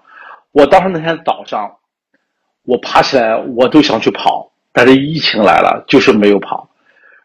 [0.53, 1.69] 我当时那天早上
[2.63, 4.42] 我爬起来我都想去跑，
[4.73, 6.69] 但是疫情来了就是没有跑，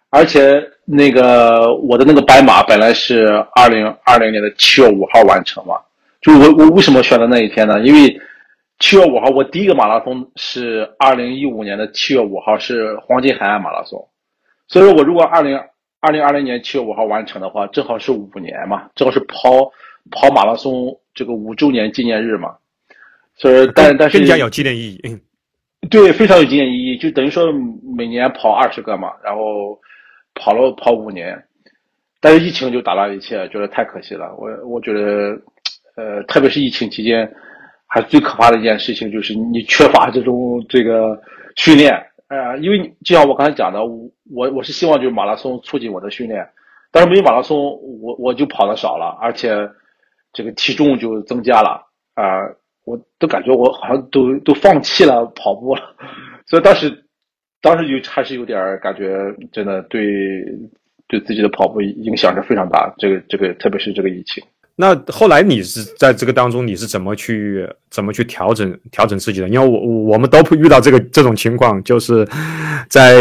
[0.09, 5.75] 而且那个我的那个白马本来是二零二零年的七月五号完成嘛。
[6.19, 7.79] 就我我为什么选择那一天呢？
[7.81, 8.19] 因为
[8.79, 14.05] 七月五号我第一个马拉松是二零一五年的七月五号是黄金海岸马拉松，
[14.67, 15.57] 所以说我如果二零
[16.01, 19.71] 二零二零年七月五号完成的话，正好是五年嘛，正好是跑
[20.11, 22.55] 跑马拉松这个五周年纪念日嘛。
[23.35, 25.19] 所以但但是更加有纪念意义，
[25.89, 27.51] 对，非常有纪念意义，就等于说
[27.95, 29.79] 每年跑二十个嘛，然后
[30.35, 31.41] 跑了跑五年，
[32.19, 34.35] 但是疫情就打乱一切，觉得太可惜了。
[34.37, 35.39] 我我觉得。
[35.99, 37.27] 呃，特别是疫情期间，
[37.87, 41.19] 还最可怕的一件事情就是你缺乏这种这个
[41.55, 41.91] 训练，
[42.27, 46.47] 呃，因为就像我刚才讲的，我我是希望就是马拉松促进我的训练，
[46.91, 47.57] 但是没有马拉松，
[47.99, 49.67] 我我就跑的少了，而且
[50.33, 51.81] 这个体重就增加了，
[52.13, 52.45] 啊，
[52.87, 55.81] 我都感觉我好像都都放弃了跑步了，
[56.45, 57.03] 所以当时
[57.61, 59.19] 当时就还是有点感觉，
[59.51, 59.99] 真的对
[61.05, 64.41] 对自己的跑步影响是非常大，这个这个特别是这个疫情。
[64.79, 69.49] 那后来你是在这个当中，你是怎么去怎么去调整调整自己的？
[69.49, 72.25] 因为我我们都遇到这个这种情况，就是
[72.87, 73.17] 在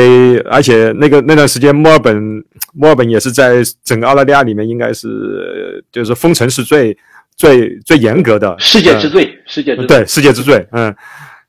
[0.49, 2.15] 而且那个那段时间，墨尔本
[2.75, 6.97] 墨尔本也是在整个澳大利亚里面，应该是就是封城是最
[7.37, 10.67] 最最严格的，世界之最，世界之对世界之最。
[10.73, 10.95] 嗯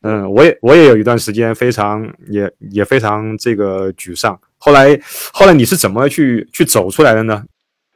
[0.04, 4.40] 嗯，我也我也有一段时间非常也也非常这个沮丧。
[4.60, 4.98] 后来
[5.34, 7.44] 后来你是怎么去去走出来的呢？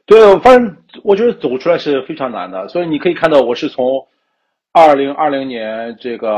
[0.04, 4.04] 对，反正我觉得走出来是非常难的，所以你可以看到，我是从
[4.72, 6.28] 二零二零年这个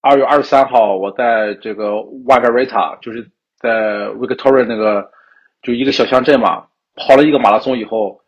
[0.00, 1.90] 二月二十三号，我在这个
[2.26, 5.06] Wagarita，就是在 Victoria 那个
[5.62, 6.64] 就一个小乡镇嘛，
[6.96, 8.18] 跑了一个马拉松以后，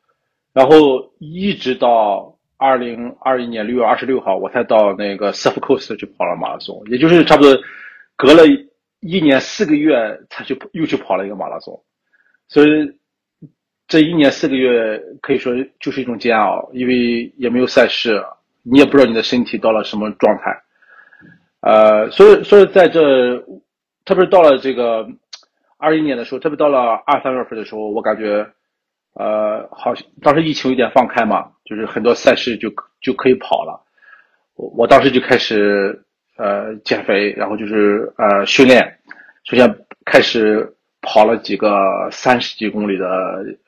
[0.52, 7.56] 然后一直到二零二一年六月二十六号，我才到那个 South Coast 去跑了马拉松，也就是差不多
[8.16, 8.42] 隔了
[9.00, 11.82] 一年四个月才去又去跑了一个马拉松，
[12.48, 12.98] 所以。
[13.88, 18.24] 这一年四个月可以说就是一种煎熬，因为也没有赛事，
[18.62, 20.62] 你也不知道你的身体到了什么状态，
[21.60, 23.36] 呃，所以所以在这，
[24.06, 25.06] 特别是到了这个
[25.76, 28.46] 二一年的时候，特别到了二三月份的时候，我感觉，
[29.14, 33.81] 呃，好像当时疫情有点放开嘛，就是很多赛事就就可以跑了，
[34.57, 36.05] 我我当时就开始
[36.37, 38.98] 呃减肥，然后就是呃训练，
[39.44, 40.75] 首先开始。
[41.05, 43.05] 跑了几个三十几公里的，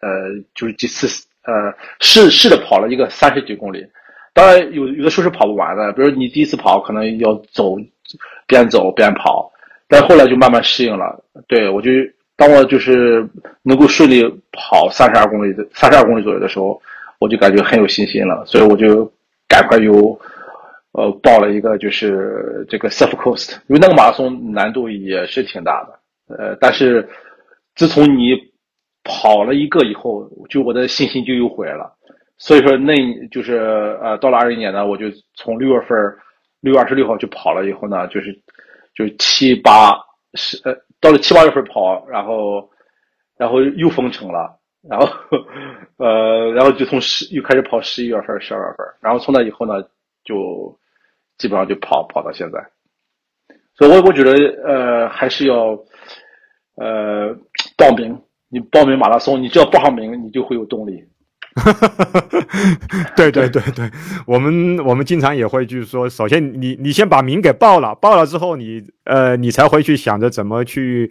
[0.01, 0.09] 呃，
[0.55, 1.09] 就是几次，
[1.43, 3.85] 呃，试试着跑了一个三十几公里。
[4.33, 7.75] 当然有有的时候是跑不完的，比如你第一次跑可能要走，
[8.47, 9.51] 边走边跑，
[9.89, 11.25] 但后来就慢慢适应了。
[11.49, 11.91] 对我就
[12.37, 13.27] 当我就是
[13.62, 16.81] 能够顺利跑三十二公里的三十二公里左右的时候，
[17.20, 19.11] 我就感觉很有信心了，所以我就
[19.49, 20.18] 赶快又，
[20.92, 26.37] 呃，报了一个就是这个 South Coast，因为那个马拉松难度也是挺大的。
[26.37, 27.09] 呃，但是
[27.77, 28.35] 自从你
[29.05, 31.92] 跑了一个以后，就我的信心就又回来了。
[32.37, 32.94] 所以说，那
[33.31, 33.59] 就是
[34.03, 35.97] 呃，到了二一年呢，我就从六月份
[36.61, 38.37] 六月二十六号就跑了以后呢，就是
[38.94, 39.92] 就七八
[40.35, 42.71] 十呃，到了七八月份跑，然后
[43.37, 45.07] 然后又封城了，然后
[45.99, 49.87] 呃，然后就从十又开始跑十一月份、十二月份，然后从那以后呢，
[50.25, 50.79] 就
[51.37, 52.59] 基本上就跑跑到现在。
[53.77, 54.33] 所以，我我觉得
[54.67, 55.79] 呃，还是要。
[56.77, 57.33] 呃，
[57.77, 61.09] 报名，你报名马拉松，你只要报上名，你就会有动力。
[63.17, 63.88] 对对对对，
[64.27, 71.09] 我们我们经常也会去说，首先你你先把名给报了，报了之后你呃你才会去想着怎么去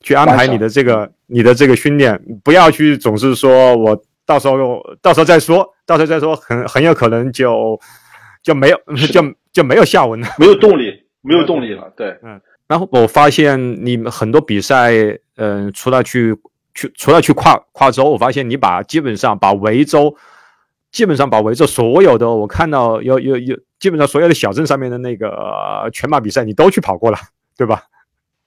[0.00, 7.78] 去安排你的这个你的这个训练，不要去总是说我到时候到时候再说，到时候再说，很很有可能就
[8.42, 8.80] 就没有
[9.12, 9.22] 就
[9.52, 11.92] 就没有下文了，没有动力，没有动力了。
[11.96, 12.40] 对，嗯。
[12.66, 14.92] 然后我发现你们很多比赛，
[15.36, 16.36] 嗯，除了去。
[16.76, 20.14] 去除了去跨跨州，我发现你把基本上把维州，
[20.92, 27.18] 基本上把维州所有的我看到有有有，基本上所有的小镇上面的那个全马比赛你都去跑过了，
[27.56, 27.82] 对吧？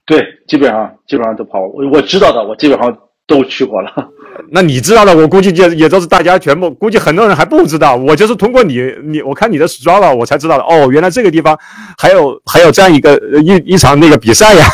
[0.05, 2.97] 对，基本上基本上都跑，我我知道的，我基本上。
[3.29, 4.09] 都去过了，
[4.51, 7.95] 那你知道的，我估计也也都是大家全部，估计很多人还不知道。
[7.95, 10.63] 我就是通过你，你我看你的 strava，我才知道的。
[10.63, 11.57] 哦，原来这个地方
[11.97, 14.65] 还有还有这样一个一一场那个比赛呀。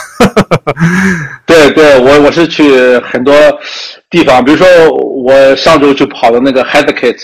[1.45, 3.33] 对对，我我是去很多
[4.09, 7.19] 地方，比如说我上周就跑的那个 h e a d k i t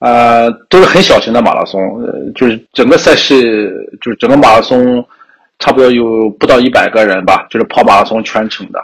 [0.00, 1.80] 呃，都是很小型的马拉松，
[2.34, 5.04] 就是整个赛事就是整个马拉松
[5.58, 8.82] 差不多有不到一百个人吧，就是跑马拉松全程的。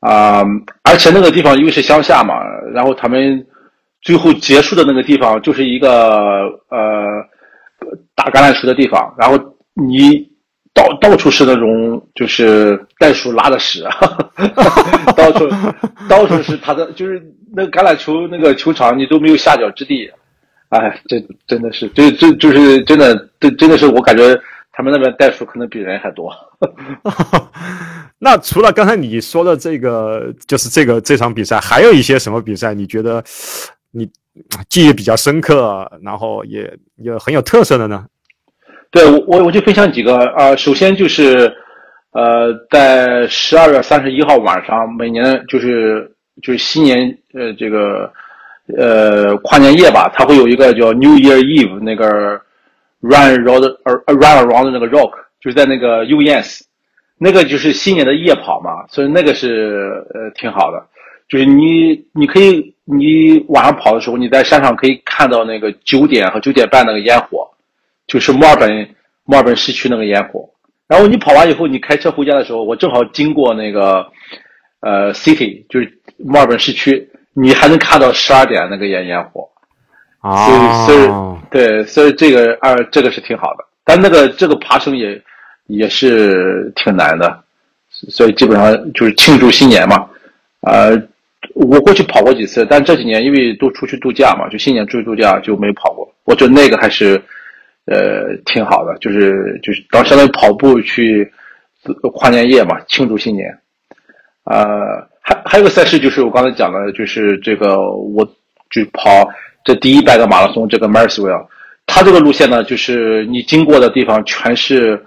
[0.00, 0.44] 啊，
[0.82, 2.34] 而且那个地方因为是乡下嘛，
[2.72, 3.44] 然后他们
[4.02, 7.24] 最后结束的那个地方就是一个呃
[8.14, 9.38] 打橄榄球的地方，然后
[9.74, 10.28] 你
[10.74, 13.84] 到到处是那种就是袋鼠拉的屎，
[15.16, 15.48] 到处
[16.08, 17.20] 到处是他的，就是
[17.54, 20.08] 那个橄榄球那个球场你都没有下脚之地，
[20.68, 24.38] 哎，这真的是，这这就是真的，这真的是我感觉。
[24.76, 26.30] 他们那边袋鼠可能比人还多。
[28.20, 32.74] 那除了刚才你说的这个，就是这个这场比赛，还有一些什么比赛？
[32.74, 33.24] 你觉得
[33.90, 34.06] 你
[34.68, 38.04] 记忆比较深刻，然后也也很有特色的呢？
[38.90, 40.54] 对我，我就分享几个啊。
[40.54, 41.50] 首先就是，
[42.12, 46.06] 呃，在十二月三十一号晚上，每年就是
[46.42, 48.12] 就是新年呃这个
[48.76, 52.38] 呃跨年夜吧，它会有一个叫 New Year Eve 那个。
[53.02, 56.62] Run around, run around 那个 rock，就是在那个 UES，
[57.18, 60.82] 那个就是新年的夜跑嘛，所以那个是呃挺好的。
[61.28, 67.46] 就是你你可以你晚上跑的时候，你在山上可以看到那个九点和九点半那个烟火，
[68.06, 68.88] 就是墨尔本
[69.24, 70.48] 墨尔本市区那个烟火。
[70.88, 74.06] 然后你跑完以后，你开车回家的时候，我正好经过那个
[74.80, 79.48] 呃 city，就是墨尔本市区，你还能看到十二点那个烟烟火。
[80.20, 81.08] 啊，所以，
[81.56, 85.18] 对，所以这个二这个是挺好的，但那个这个爬升也
[85.68, 87.42] 也是挺难的，
[87.88, 90.06] 所以基本上就是庆祝新年嘛。
[90.60, 90.94] 呃，
[91.54, 96.06] 我过去跑过几次，但这几年因为都出去度假嘛，就新年出去度假就没跑过。
[96.24, 97.18] 我觉得那个还是
[97.86, 101.32] 呃挺好的，就是就是当相当于跑步去
[102.12, 103.48] 跨年夜嘛，庆祝新年。
[104.44, 108.22] 呃，还还有个赛事就是我刚才讲的，就是这个我
[108.68, 109.26] 就跑。
[109.66, 111.44] 这第一百个马拉松，这个 Marsville，
[111.86, 115.04] 它这个路线呢，就是你经过的地方全是，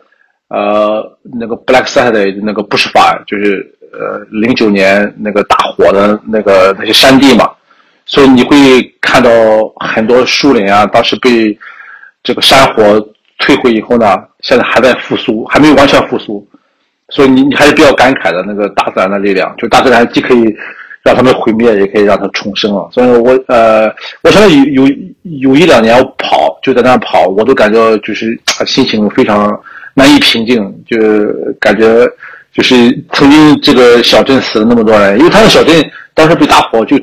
[0.50, 7.50] 呃，那个 Black Saturday 那个不是法，就是呃零九年那个大火的那个那些山地嘛，
[8.06, 8.58] 所以你会
[9.00, 9.32] 看到
[9.78, 11.58] 很多树林啊，当时被
[12.22, 12.84] 这个山火
[13.40, 16.46] 摧毁以后呢，现在还在复苏，还没有完全复苏，
[17.08, 20.54] 所以你你还是比较感慨的那个大自然的力量，就大自然既可以。
[21.02, 22.86] 让他们毁灭，也可以让它重生啊！
[22.92, 23.88] 所以，我呃，
[24.22, 29.50] 我现在有有有一两年我跑，就在那跑，我都感觉就是心情非常
[29.94, 30.98] 难以平静，就
[31.58, 32.06] 感觉
[32.52, 32.76] 就是
[33.14, 35.74] 曾经这个小镇死了那么多人，因为他的小镇
[36.14, 37.00] 当时被大火就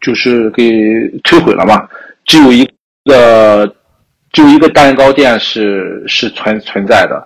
[0.00, 0.64] 就是给
[1.22, 1.88] 摧毁了嘛，
[2.24, 2.68] 只有一
[3.04, 3.72] 个
[4.32, 7.24] 只有一个蛋糕店是是存存在的，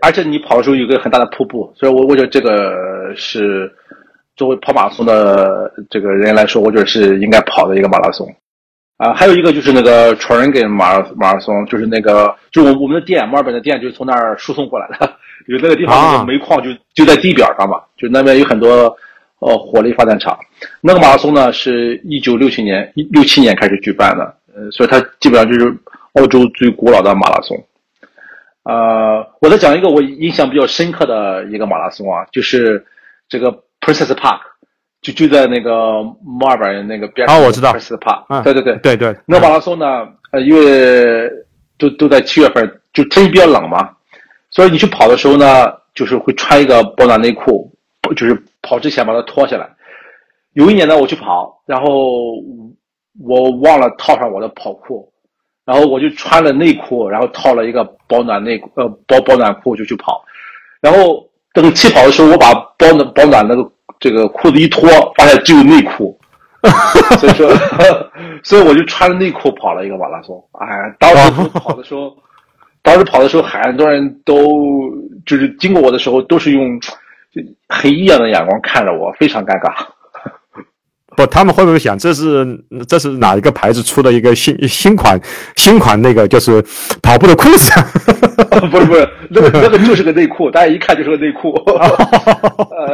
[0.00, 3.68] 而且你跑的时候有个很大的瀑布，所以我我觉得这个是。
[4.38, 8.32] 作为跑马拉松的这个人来说，我觉得是应该跑的一个马拉松，
[8.96, 15.12] 啊，还有一个就是那个 t r a n g a n 马马拉松，就是那个，就我我们的店，墨尔本的店就是从那儿输送过来的，
[15.48, 18.96] 有那个地方煤矿就就在地表上嘛，就那边有很多
[19.40, 20.38] 呃火力发电厂。
[20.80, 24.24] 那个马拉松呢，是一九六七年一六七年开始举办的，
[24.54, 25.76] 呃，所以它基本上就是
[26.14, 27.56] 澳洲最古老的马拉松。
[28.62, 32.86] 呃，我再讲一个我印象比较深刻的一个马拉松啊，就是
[33.28, 33.64] 这个。
[33.80, 34.40] Princess Park，
[35.00, 37.36] 就就在那个墨尔本那个边上。
[37.36, 37.72] 哦，我知道。
[37.72, 39.16] Princess Park，嗯，对对对对对。
[39.26, 39.86] 那马拉松呢？
[40.32, 41.30] 呃，因为
[41.78, 43.90] 都都在七月份，就天气比较冷嘛，
[44.50, 47.72] 所以你去跑的时候呢，就是会穿一个保暖内裤，
[48.14, 49.66] 就是跑之前把它脱下来。
[50.52, 52.34] 有一年呢，我去跑，然后
[53.24, 55.10] 我忘了套上我的跑裤，
[55.64, 60.24] 然后我就穿了内裤，然后套了一个保暖内裤，呃，保保暖裤就去跑，
[60.80, 61.27] 然后。
[61.62, 66.16] 等起跑的时候，我把保暖保暖那个这个裤子一脱，发现只有内裤，
[67.18, 67.50] 所以说，
[68.44, 70.42] 所以我就穿着内裤跑了一个马拉松。
[70.60, 70.66] 哎，
[71.00, 72.16] 当时跑的时候，
[72.82, 74.80] 当时跑的时候，很多人都
[75.26, 76.80] 就是经过我的时候，都是用
[77.68, 79.74] 很异样的眼光看着我，非常尴尬。
[81.18, 82.46] 不，他们会不会想这是
[82.86, 85.20] 这是哪一个牌子出的一个新新款
[85.56, 86.62] 新款那个就是
[87.02, 87.72] 跑步的裤子？
[88.70, 91.52] 不是不是，那个那个就是个内裤，大家一看就是个内裤。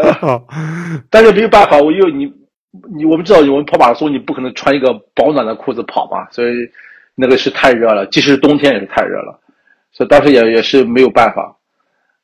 [1.11, 2.33] 但是没有办法，我因为你
[2.97, 6.53] 你我们知道，我们跑马拉松，你不可能穿一个保暖的裤子跑嘛，所以
[7.15, 9.39] 那个是太热了，即使是冬天也是太热了，
[9.93, 11.55] 所以当时也也是没有办法。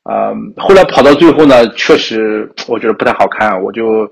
[0.01, 4.11] 啊，后来跑到最后呢，确实我觉得不太好看，我就。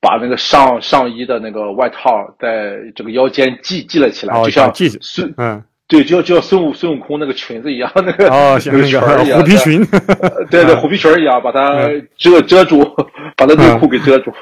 [0.00, 9.84] 把那个上上衣的那个外套在这个腰间系系了起来，就像孙嗯，对，就就像孙悟孙悟空那个裙子一样，那个哦， 像那个虎皮裙，
[10.50, 12.84] 对对，虎皮裙一样，把它遮遮住，
[13.36, 14.32] 把那内裤给遮住，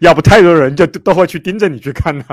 [0.00, 2.24] 要不太多人就都会去盯着你去看的。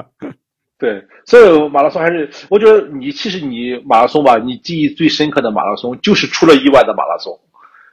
[0.80, 7.38] 对，所以马拉松还是，我觉得你其实你马拉松吧，你记忆最深刻的马拉松就是出了意外的马拉松，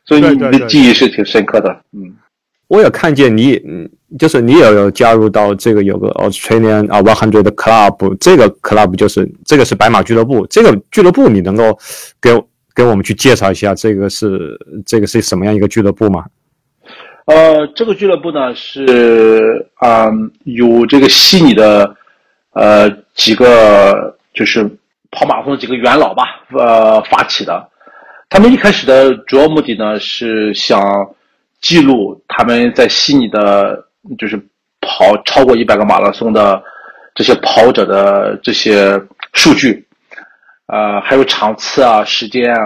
[0.05, 2.14] 所以你的记忆是挺深刻的，嗯。
[2.71, 11.77] 我也看见你，嗯，就是你也有加入到这个有个 Australian 啊 One Hundred Club，这个 club 就是这个是白马俱乐部，这个俱乐部你能够
[12.23, 12.31] 给
[12.73, 14.57] 给我们去介绍一下，这个是
[14.87, 16.25] 这个是什么样一个俱乐部吗？
[17.25, 20.07] 呃，这个俱乐部呢是啊，
[20.45, 21.93] 有这个悉尼的
[22.53, 24.62] 呃几个就是
[25.11, 26.23] 跑马拉松的几个元老吧，
[26.57, 27.68] 呃发起的，
[28.29, 30.81] 他们一开始的主要目的呢是想。
[31.61, 33.85] 记录他们在悉尼的，
[34.19, 34.37] 就是
[34.81, 36.63] 跑超过一百个马拉松的
[37.15, 38.99] 这些跑者的这些
[39.35, 39.87] 数据，
[40.67, 42.61] 呃，还有场次啊、时间啊，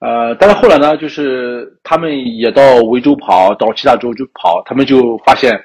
[0.00, 5.58] 呃，但是后来呢，就是他们也到维州跑，到其他州去跑，他们就发现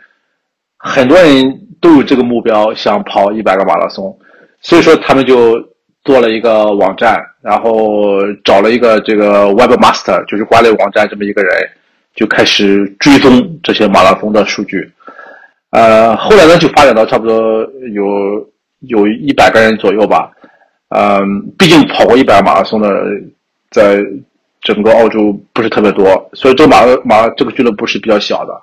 [0.78, 4.16] 很多人都有这个目标，想跑一百个马拉松，
[4.62, 5.60] 所以说他们就
[6.04, 11.68] 做了一个网站，然后找了一个这个 Webmaster，就是管理网站这么一个人。
[12.18, 14.92] 就开始追踪这些马拉松的数据，
[15.70, 17.62] 呃，后来呢就发展到差不多
[17.94, 18.50] 有
[18.80, 20.32] 有一百个人左右吧，
[20.90, 21.22] 嗯，
[21.60, 22.90] 毕竟跑过一百马拉松的，
[23.70, 24.00] 在
[24.62, 28.54] 整个澳洲不是特别多，所以这个马马这个俱乐部是比较小的，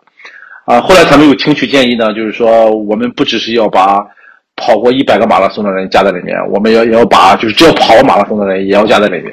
[0.64, 4.04] 啊，后来他们有听取建议呢，就是说我们不只是要把
[4.56, 9.32] 跑过一百个马拉松的人加在里面，我们要也要把就是只要跑过马拉松的人也要加在里面，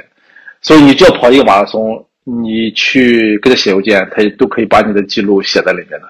[0.61, 2.05] 所以你只要跑一个马拉松。
[2.23, 6.09] 你去给他写邮件，他也都可以把你的记录写在里面的。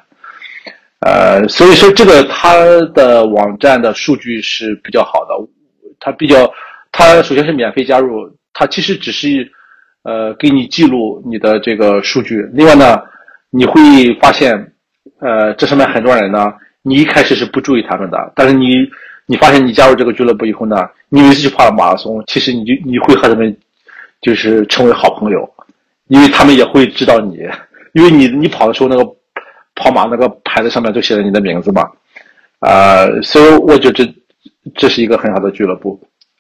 [0.99, 2.53] 呃，所以说这个他
[2.93, 5.34] 的网站的数据是比较好的，
[5.99, 6.51] 他比较，
[6.91, 9.51] 他首先是免费加入，他其实只是
[10.03, 12.47] 呃给你记录你的这个数据。
[12.53, 13.01] 另外呢，
[13.49, 13.82] 你会
[14.22, 14.74] 发现，
[15.22, 16.53] 呃，这上面很多人呢，
[16.84, 18.88] 你一开始是不注意他们的，但是你
[19.26, 23.57] 你发现你加入这个俱乐部以后呢，你每次去跑马拉松，其实你就你会和他们
[24.22, 25.49] 就是成为好朋友。
[26.12, 27.38] 因为他们也会知道你，
[27.93, 29.16] 因为你你跑的时候那个
[29.76, 31.89] 跑马那个牌子上面就写着你的名字嘛，
[32.59, 34.14] 啊，所以我觉得这
[34.76, 35.97] 这是一个很好的俱乐部，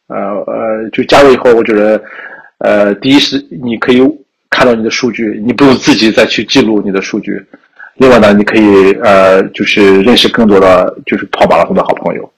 [0.07, 2.03] 呃呃，就加入以后，我觉得，
[2.57, 4.01] 呃，第一是你可以
[4.49, 7.41] 看到你的数据，你不用自己再去记录你的数据，
[7.95, 12.29] 另外呢，你可以呃，就是认识更多的就是跑马拉松的好朋友，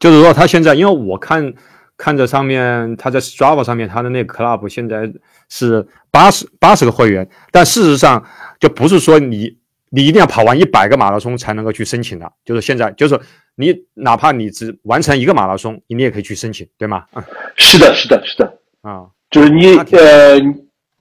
[0.00, 1.52] 就是说他现在，因为我看。
[1.96, 5.08] 看着上面，他在 Strava 上面，他的那个 club 现在
[5.48, 8.22] 是八十八十个会员，但事实上
[8.58, 9.56] 就不是说你
[9.90, 13.18] 你一定要跑完一百个马拉松才能够去申请的，就是现在就是
[13.54, 17.04] 你哪怕你只完成一个马拉松，你也可以去申请，对吗？
[17.56, 20.36] 是的，是的，是的，啊，就是你呃，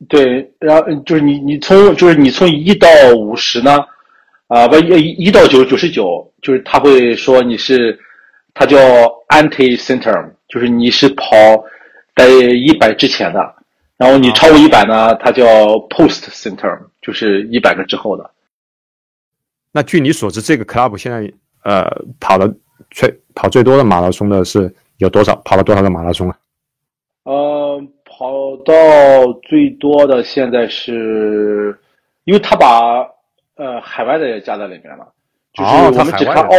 [0.08, 2.88] 对，然后就是你你从就是你从一到
[3.18, 3.80] 五十呢，
[4.48, 8.00] 啊不一一到九九十九，就是他会说你是，
[8.54, 8.78] 他叫
[9.30, 10.30] anti center。
[10.54, 11.26] 就是你是跑
[12.16, 13.56] 在一百之前的，
[13.98, 15.44] 然后你超过一百呢，它叫
[15.90, 18.30] post center，就是一百个之后的。
[19.72, 21.34] 那据你所知，这个 club 现在
[21.64, 21.84] 呃
[22.20, 22.54] 跑的
[22.92, 25.36] 最跑最多的马拉松的是有多少？
[25.38, 26.38] 跑了多少个马拉松啊？
[27.24, 28.74] 呃，跑到
[29.50, 31.76] 最多的现在是，
[32.26, 33.00] 因为他把
[33.56, 35.12] 呃海外的也加在里面了。
[35.54, 36.56] 就是我们只看澳，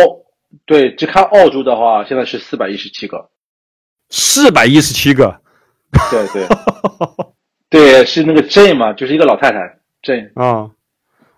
[0.66, 3.28] 对，只看澳洲的话，现在是四百一十七个。
[4.10, 5.40] 四百一十七个，
[6.10, 6.46] 对对
[7.70, 9.58] 对，是那个镇嘛，就是一个老太太
[10.02, 10.70] 镇啊。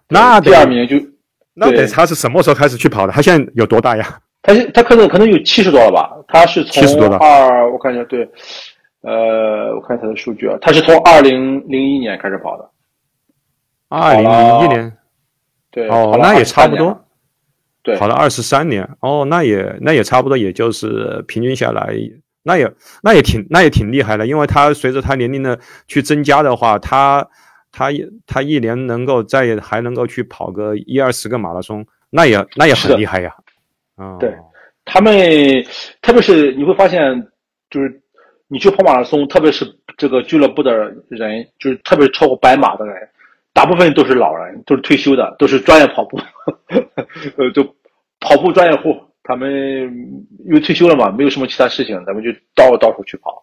[0.09, 0.97] 那第二名就
[1.55, 3.12] 那得他是什么时候开始去跑的？
[3.12, 4.21] 他现在有多大呀？
[4.43, 6.11] 他他可能可能有七十多了吧？
[6.29, 8.29] 他是从二，我看一下，对，
[9.01, 12.71] 呃，我看他的数据啊，他是从二零零一年开始跑的。
[13.89, 14.97] 二零零一年，
[15.71, 17.05] 对，哦，那也差不多。
[17.83, 21.97] 对，跑了二十三年，哦，那也那也差不多，也就是平均下来，
[22.47, 22.72] 那也
[23.03, 27.26] 那也挺那也挺厉害的，因为他随着他年龄的去增加的话，他
[27.72, 27.90] 他
[28.24, 33.34] 他一年能够再还能够去跑个一二十个马拉松，那也那也很厉害呀。
[33.97, 34.32] 啊，对
[34.84, 35.12] 他们，
[36.01, 37.01] 特别是你会发现，
[37.68, 38.01] 就是
[38.47, 39.66] 你去跑马拉松，特别是
[39.97, 40.72] 这个俱乐部的
[41.09, 42.94] 人，就是特别是超过百马的人。
[43.53, 46.18] 大部分都是老人，都是退休的，都是专业跑步，
[47.38, 47.64] 呃，就
[48.20, 48.94] 跑步专业户。
[49.27, 49.51] 他们
[50.47, 53.43] 因为退休了嘛，没有什么其他事情，咱们就到到处去跑，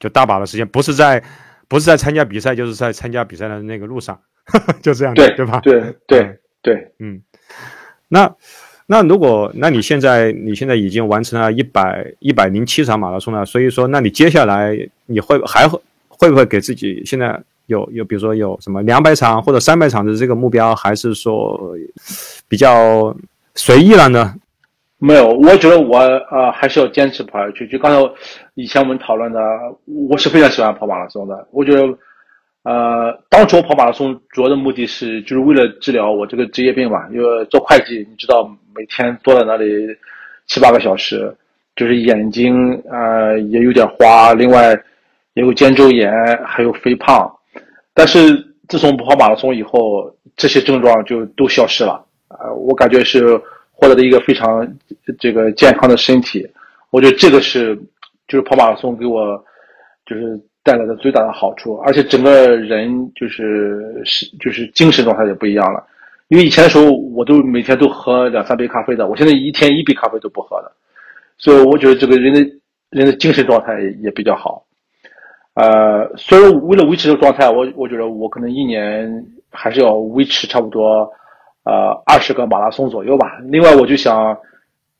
[0.00, 1.22] 就大把的时间，不是在
[1.68, 4.18] 不是在参加比赛，就是在参加比赛的那个路上，
[4.82, 5.60] 就这样，对对吧？
[5.60, 7.20] 对对对，嗯。
[8.08, 8.34] 那
[8.86, 17.40] 那如果那你现在你现在已经完成了一百一百零七场马拉松了，所以说，那你接下来你会还会会不会给自己现在？
[17.66, 21.74] 有有，比如说有什么两百场或者三百场的这个目标，还是说
[22.48, 23.16] 比较
[23.54, 24.34] 随意了呢？
[25.04, 27.66] 没有，我觉得我呃还是要坚持跑下去。
[27.66, 28.12] 就刚才
[28.54, 29.40] 以前我们讨论的，
[30.08, 31.44] 我是非常喜欢跑马拉松的。
[31.50, 31.82] 我觉得
[32.62, 37.08] 呃，当初我跑马拉松主要的目的是就是为了治疗我这个职业病嘛。
[37.10, 39.64] 因为做会计，你知道每天坐在那里
[40.46, 41.36] 七八个小时，
[41.74, 42.54] 就是眼睛
[42.88, 44.72] 呃也有点花，另外
[45.34, 46.12] 也有肩周炎，
[46.46, 47.28] 还有肥胖。
[47.92, 48.36] 但是
[48.68, 51.94] 自从跑马拉松以后，这些症状就都消失了
[52.28, 52.52] 啊！
[52.52, 53.40] 我感觉是
[53.82, 54.64] 获得了一个非常
[55.18, 56.48] 这个健康的身体。
[56.90, 57.74] 我觉得这个是
[58.28, 59.36] 就是跑马拉松给我
[60.06, 65.84] 就是带来的最大的好处，而且整个人就是是就是精神状态也不一样了。
[66.28, 70.70] 因为以前的时候，我都每天都喝两三杯咖啡的，我现在一天一杯咖啡都不喝的，
[71.36, 72.40] 所以我觉得这个人的
[72.90, 74.64] 人的精神状态也比较好。
[75.54, 81.10] 呃，所以为了维持这个状态，我我觉得我可能一年还是要维持差不多，
[81.64, 83.38] 呃，二十个马拉松左右吧。
[83.44, 84.36] 另外，我就想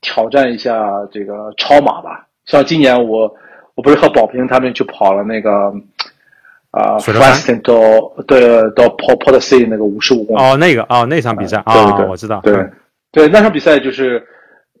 [0.01, 2.27] 挑战一下这个超马吧。
[2.45, 3.33] 像今年我
[3.75, 5.51] 我不是和宝平他们去跑了那个，
[6.71, 7.73] 啊 f a s t 到
[8.27, 8.41] 对
[8.75, 10.41] 到 Port C 那个五十五公里。
[10.41, 12.41] 哦，那个哦，那场比赛啊，我知道。
[12.43, 12.53] 对
[13.11, 14.21] 对，那场比赛就是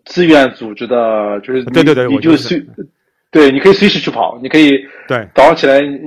[0.05, 2.65] 自愿组织的，就是对对对，你就随。
[3.31, 4.77] 对，你可以随时去跑，你可以
[5.07, 5.97] 对早上起来，你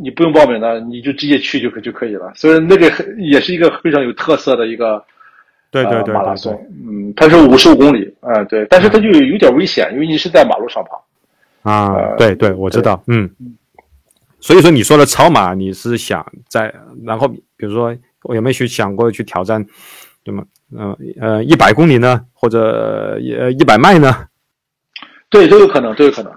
[0.00, 2.32] 你不用报名的，你就直接去就可就可以了。
[2.34, 5.04] 所以那个也是一个非常有特色的一个
[5.70, 6.54] 对对对马拉松，
[6.86, 11.04] 嗯，它是五十五公里，啊对，但是它就有点危险，因为你是在马路上跑
[11.62, 13.30] 啊，对对，我知道，嗯，
[14.40, 16.72] 所以说你说的超马，你是想在
[17.04, 19.64] 然后比如说我有没有去想过去挑战，
[20.24, 20.44] 对吗？
[20.74, 24.26] 嗯呃一百公里呢，或者呃一百迈呢？
[25.28, 26.32] 对，都有可能，都有可能。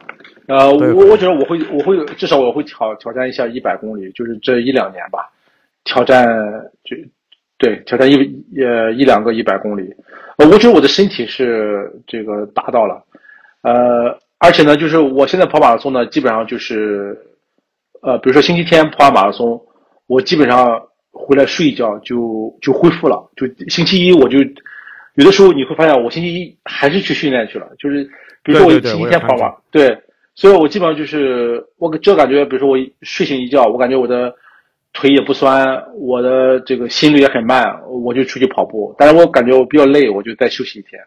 [0.47, 5.27] 呃，我我觉得我会，我会至少我会挑挑战一下一百公里，就是这一两年吧，
[5.85, 6.27] 挑战
[6.83, 6.95] 就
[7.57, 8.15] 对挑战一
[8.61, 9.91] 呃一两个一百公里。
[10.37, 13.03] 呃，我觉得我的身体是这个达到了，
[13.63, 17.17] 呃，而且呢，就是我现在跑马拉松呢，基本上就是
[18.03, 19.59] 呃，比如说星期天跑完马拉松，
[20.05, 20.79] 我基本上
[21.11, 23.27] 回来睡一觉就就恢复了。
[23.35, 24.37] 就星期一我就
[25.15, 28.03] 有的时候你会发现，我星期一还是去训练去了，就是
[28.43, 29.97] 比如说我星期天跑马，对。
[30.35, 34.35] 所以，我基本上就是我就感觉，比如说我睡醒一觉，我感觉我的
[34.91, 38.93] 腿也不酸，我的这个心率也很慢，我就出去跑步。
[38.97, 41.01] 但是我感觉我比较累，我就再休息一天。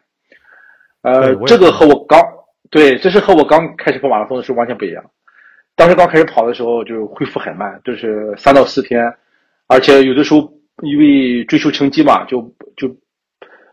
[1.03, 2.19] 呃，这个和我刚
[2.71, 5.05] 对，这是和我刚开始跑马拉松的时候完全不一样。
[5.77, 9.05] 当时刚开始跑的时候就恢复很慢，就是三到四天，
[9.67, 10.51] 而且有的时候
[10.83, 12.41] 因为追求成绩嘛，就
[12.77, 12.89] 就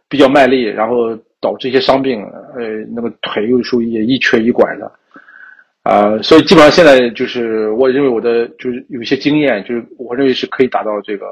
[0.09, 2.21] 比较卖力，然后导致一些伤病，
[2.55, 4.91] 呃，那个腿有时候也一瘸一拐的。
[5.85, 11.27] 啊，所以基本上现在就是我认为我的就是有一些经验，就是我认为是可以达到这个，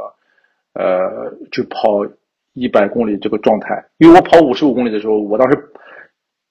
[0.75, 2.05] 呃，就跑
[2.53, 3.83] 一百公里这个状态。
[3.97, 5.57] 因为我跑五十五公里的时候，我当时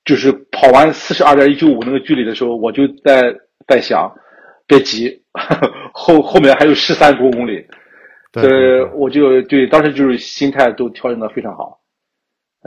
[0.05, 3.33] 就是跑完四十二点一九五那个距离的时候，我就在
[3.69, 4.13] 在想，
[4.67, 5.23] 别急，
[5.95, 7.65] 后后面还有十三多公里，
[8.33, 11.79] 所以我就对当时就是心态都调整的非常好，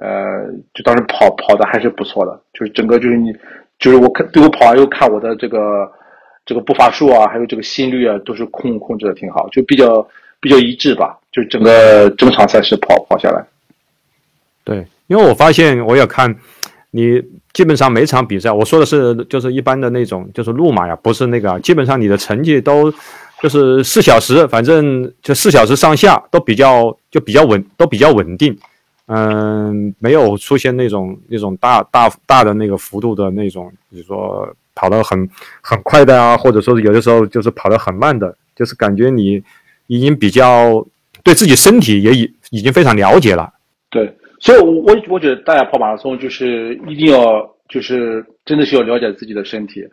[0.02, 3.36] 呃，就当时跑跑的还是不错的，就是整个就是你。
[3.80, 5.92] 就是我看，对我跑完又看我的这个
[6.46, 10.08] 这个步伐数啊，还有这个心率啊，都是控控制的挺好，就比较
[10.40, 11.20] 比较一致吧。
[11.32, 13.46] 就整个整场赛事跑跑下来，
[14.64, 16.34] 对，因为我发现我也看
[16.92, 17.22] 你
[17.52, 22.90] 基本上每场比赛，我说的是就是一般的那种就是路马呀，不是那个，基本上你的成绩都
[23.42, 28.58] 就是四小时，反正就四小时上下都比较就比较稳，都比较稳定。
[29.08, 35.30] 嗯，没有出现那种那种大大大的那个幅度的那种，比如说跑得很
[35.62, 39.44] 很快的啊，或者说有的时候就是跑得很慢的，就是感觉你
[39.88, 40.84] 已经比较
[41.24, 43.54] 对自己身体也已已经非常了解了。
[43.92, 49.88] 对，所以，我我我觉得大家跑马拉松就是一定要就是真的需要了解自己的身体，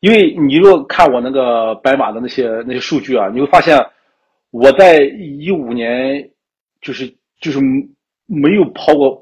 [0.00, 3.78] 因为你如果看我那个白马的那些那些数据啊，你会发现
[4.50, 6.28] 我在一五年
[6.80, 7.06] 就是
[7.40, 7.60] 就是
[8.28, 9.20] 没有跑过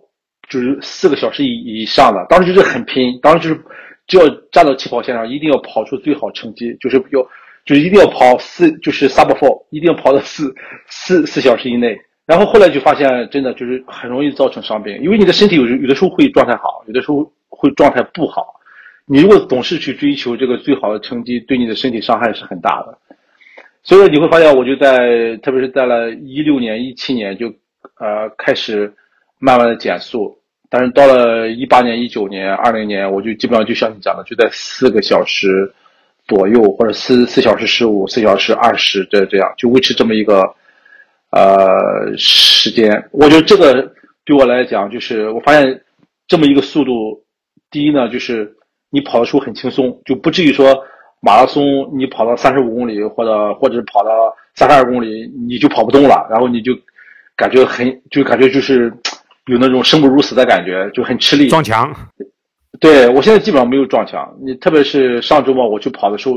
[0.50, 3.60] 就是四个小时以以上的，当时就是很拼，当时就是
[4.06, 7.22] 只要站到起跑线上，一定要跑出最好成绩，就是要
[7.64, 10.54] 就是一定要跑四就是 sub four，一定要跑到四
[10.88, 11.98] 四四小时以内。
[12.26, 18.54] 然后后来就发现，真的就是很容易造成伤病，因为你的身体有有的时候会状态好，有的时候会状态不好。
[19.06, 22.98] 你如果总是去追求这个最好的成绩，对你的身体伤害是很大的。
[23.84, 27.48] 所以你会发现，我就在特别是在了一六年、一七年就
[27.98, 28.92] 呃开始
[29.38, 30.36] 慢慢的减速，
[30.68, 35.72] 但是到了一八年、一九年、二零年，我就基本上就像你讲的，就在四个小时
[36.26, 40.42] 左右，或者四四小时十五、四小时二十这这样，就维持这么一个。
[41.30, 43.92] 呃，时间，我觉得这个
[44.24, 45.82] 对我来讲，就是我发现
[46.28, 47.20] 这么一个速度，
[47.70, 48.50] 第一呢，就是
[48.90, 50.82] 你跑的时候很轻松，就不至于说
[51.20, 56.72] 马拉松你跑到三十五公里或者或者跑到三十二公里你就跑不动了，然后你就
[57.36, 58.92] 感觉很就感觉就是
[59.46, 61.48] 有那种生不如死的感觉，就很吃力。
[61.48, 61.94] 撞墙。
[62.80, 66.34] 对我现在基本上没有撞墙，你特别是上周末我去跑的时候。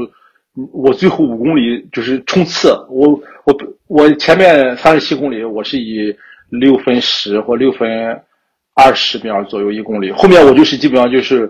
[0.74, 3.08] 我最后五公里就是冲刺，我
[3.46, 3.56] 我
[3.88, 6.14] 我前面三十七公里，我是以
[6.50, 7.88] 六分十或六分
[8.74, 11.50] 二十秒左右一公里，后面我就是基本上就是，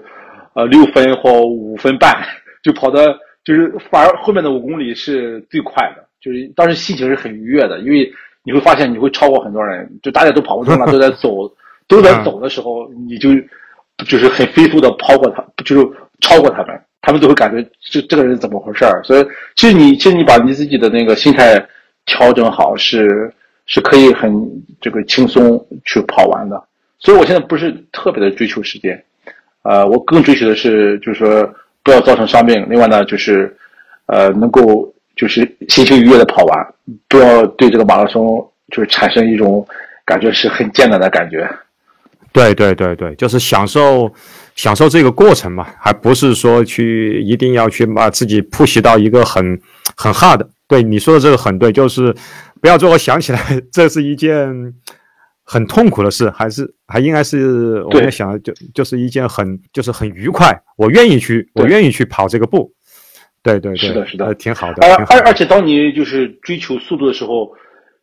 [0.54, 2.14] 呃六分或五分半
[2.62, 8.12] 就跑的，就是反而后面的五公里是最快的，就是当时心情是很愉悦的，因为
[8.44, 11.52] 你会发现你会超过很多人，就大家都跑不动了，都在 走，
[11.88, 13.30] 都在走的时候，你就
[14.06, 15.88] 就是很飞速的跑过他，就是
[16.22, 16.80] 超过他们。
[17.02, 19.26] 他们都会感觉这这个人怎么回事儿，所以
[19.56, 21.58] 其实你其实你把你自己的那个心态
[22.06, 23.34] 调整好，是
[23.66, 24.30] 是可以很
[24.82, 26.62] 这个轻松去跑完的。
[27.00, 29.02] 所以我现在不是特别的追求时间，
[29.64, 31.50] 呃，我更追求的是就是说
[31.84, 32.68] 不要造成伤病。
[32.70, 33.56] 另外呢，就是
[34.08, 36.74] 呃能够就是心情愉悦的跑完，
[37.08, 38.24] 不要对这个马拉松
[38.72, 39.68] 就是产生一种
[40.06, 41.50] 感觉是很艰难的感觉。
[42.32, 44.12] 对对对对，就是享受。
[44.56, 49.58] 享受这个过程嘛，还不是说去一定要去把自己 push 到一个很
[49.96, 50.46] 很 hard。
[50.68, 52.14] 对你说的这个很对，就是
[52.60, 53.40] 不要做我想起来
[53.72, 54.74] 这是一件
[55.46, 62.70] 很痛苦的事，还是还应该是我在想就就是一件很就是很愉快，我愿意去我愿意去跑这个步。
[63.44, 64.86] 对对对，是的，是的，挺好的。
[64.86, 67.52] 而而而且当你就是追求速度的时候，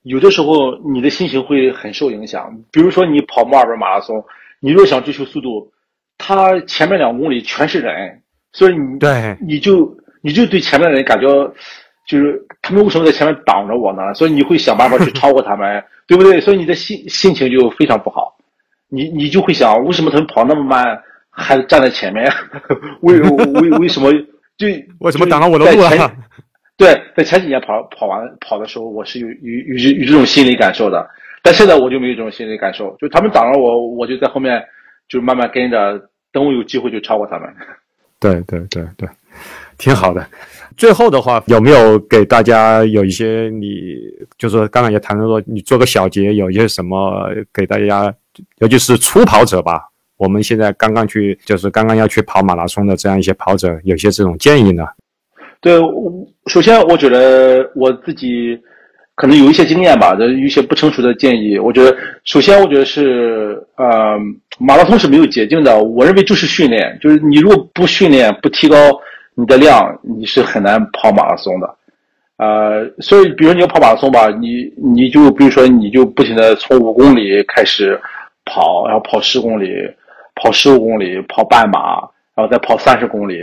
[0.03, 2.51] 有的时候你的心情会很受影响。
[2.71, 4.25] 比如说你跑墨尔本马拉松，
[4.61, 5.71] 你若想追求速度。
[6.19, 11.27] 他前面两公里全是人，所以你对你就你就对前面的人感觉
[12.09, 14.15] 就是他们为什么在前面挡着我呢？
[14.15, 16.41] 所以你会想办法去超过他们， 对不对？
[16.41, 18.35] 所以你的心心情就非常不好，
[18.89, 22.33] 你你就会想为什么他们跑那么慢还站在前面？
[23.03, 24.11] 为为为什么
[24.57, 24.67] 就
[25.01, 26.13] 为什么挡了我的路啊？
[26.77, 31.09] 对，在前几年跑跑完跑的时候，我是有有有有这种心理感受的，
[31.43, 34.63] 但现在我就没有这种心理感受，就他们挡了我，我就在后面。
[35.09, 35.97] 就慢慢跟着，
[36.33, 37.49] 等我有机会就超过他们。
[38.19, 39.09] 对对对对，
[39.79, 40.27] 挺好的。
[40.77, 43.95] 最后的话，有没有给大家有一些你，
[44.37, 48.13] 就是刚才也谈到说，你做个小结，有一些什么给大家，
[48.59, 49.81] 尤其是初跑者吧？
[50.17, 54.85] 我们现在刚刚去，就是刚刚要去跑马拉松的这样一些跑者，有些这种建议呢？
[55.61, 55.79] 对，
[56.47, 58.59] 首先我觉得我自己。
[59.19, 61.59] 可能有一些经验吧，有一些不成熟的建议。
[61.59, 64.15] 我觉得，首先，我觉得是，呃，
[64.59, 65.83] 马拉松是没有捷径的。
[65.83, 68.77] 我认为就是训练，就是你如果不训练，不提高
[69.35, 71.77] 你的量，你是很难跑马拉松的。
[72.37, 77.99] 呃，所以，比如你要跑马拉松吧，你你就比如说，你就不停的从五公里开始
[78.45, 79.71] 跑，然后跑十公里，
[80.37, 82.01] 跑十五公里，跑半马，
[82.35, 83.39] 然后再跑三十公里，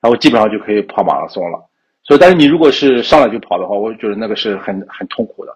[0.00, 1.58] 然后基本上就可以跑马拉松了。
[2.02, 5.52] 所以，但是你如果是上来就跑的话，我觉得那个是很很痛苦的。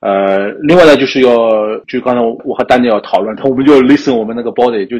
[0.00, 4.96] 呃，另外呢，就是要就刚才我和丹尼要讨论，他 我们就 listen 我们那个 body，就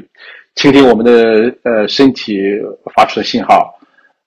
[0.55, 2.41] 倾听我们的呃身体
[2.95, 3.74] 发出的信号，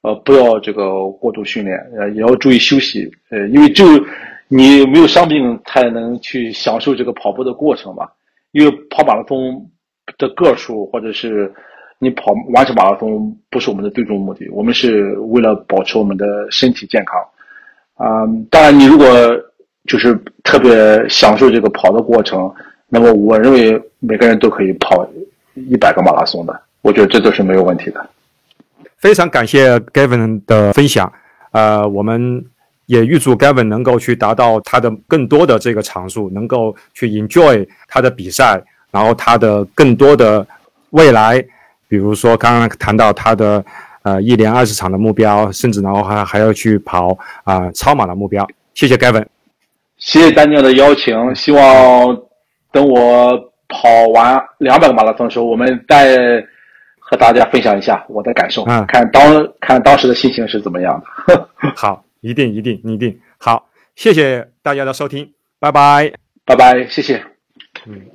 [0.02, 3.86] 呃，不要这个过度训练，呃，也要注意休息，呃，因为就
[4.48, 8.08] 你没有伤病才能去享受这个跑步的过程嘛。
[8.52, 9.70] 因为跑马拉松
[10.18, 11.54] 的个数或者是。
[11.98, 17.18] 你跑完成马拉松不是我们的最终目的，我们是为了保持我们的身体健康。
[17.96, 19.08] 啊，当然，你如果
[19.88, 22.54] 就是特别享受这个跑的过程，
[22.90, 25.10] 那么我认为每个人都可以跑
[25.54, 28.10] 一百个马拉松的，我觉得这都是没有问题的。
[28.98, 31.12] 非常感谢 Gavin 的分享，
[31.54, 32.46] 呃，我们
[32.88, 38.62] 也预祝 Gavin 能够去达到他的更多的这个场数，能够去 enjoy 他的比赛。
[38.96, 40.48] 然后他的更多的
[40.92, 41.44] 未来，
[41.90, 43.62] 比如说刚刚谈到他的
[44.04, 48.48] 呃一连二十场的目标，甚至然后还还要去跑啊超马的目标。
[48.74, 49.26] 谢谢 Gavin，
[49.98, 52.18] 谢谢丹尼尔的邀请，希望
[52.72, 53.38] 等我
[53.68, 56.16] 跑完两百个马拉松的时候，我们再
[57.00, 61.50] 和大家分享一下我的感受，嗯看当看当时的心情是怎么样的。
[61.76, 63.68] 好，一定一定一定好，
[63.98, 65.30] 谢谢大家的收听，
[65.60, 66.14] 拜拜。
[66.46, 67.22] 拜拜，谢谢。
[67.86, 68.15] 嗯。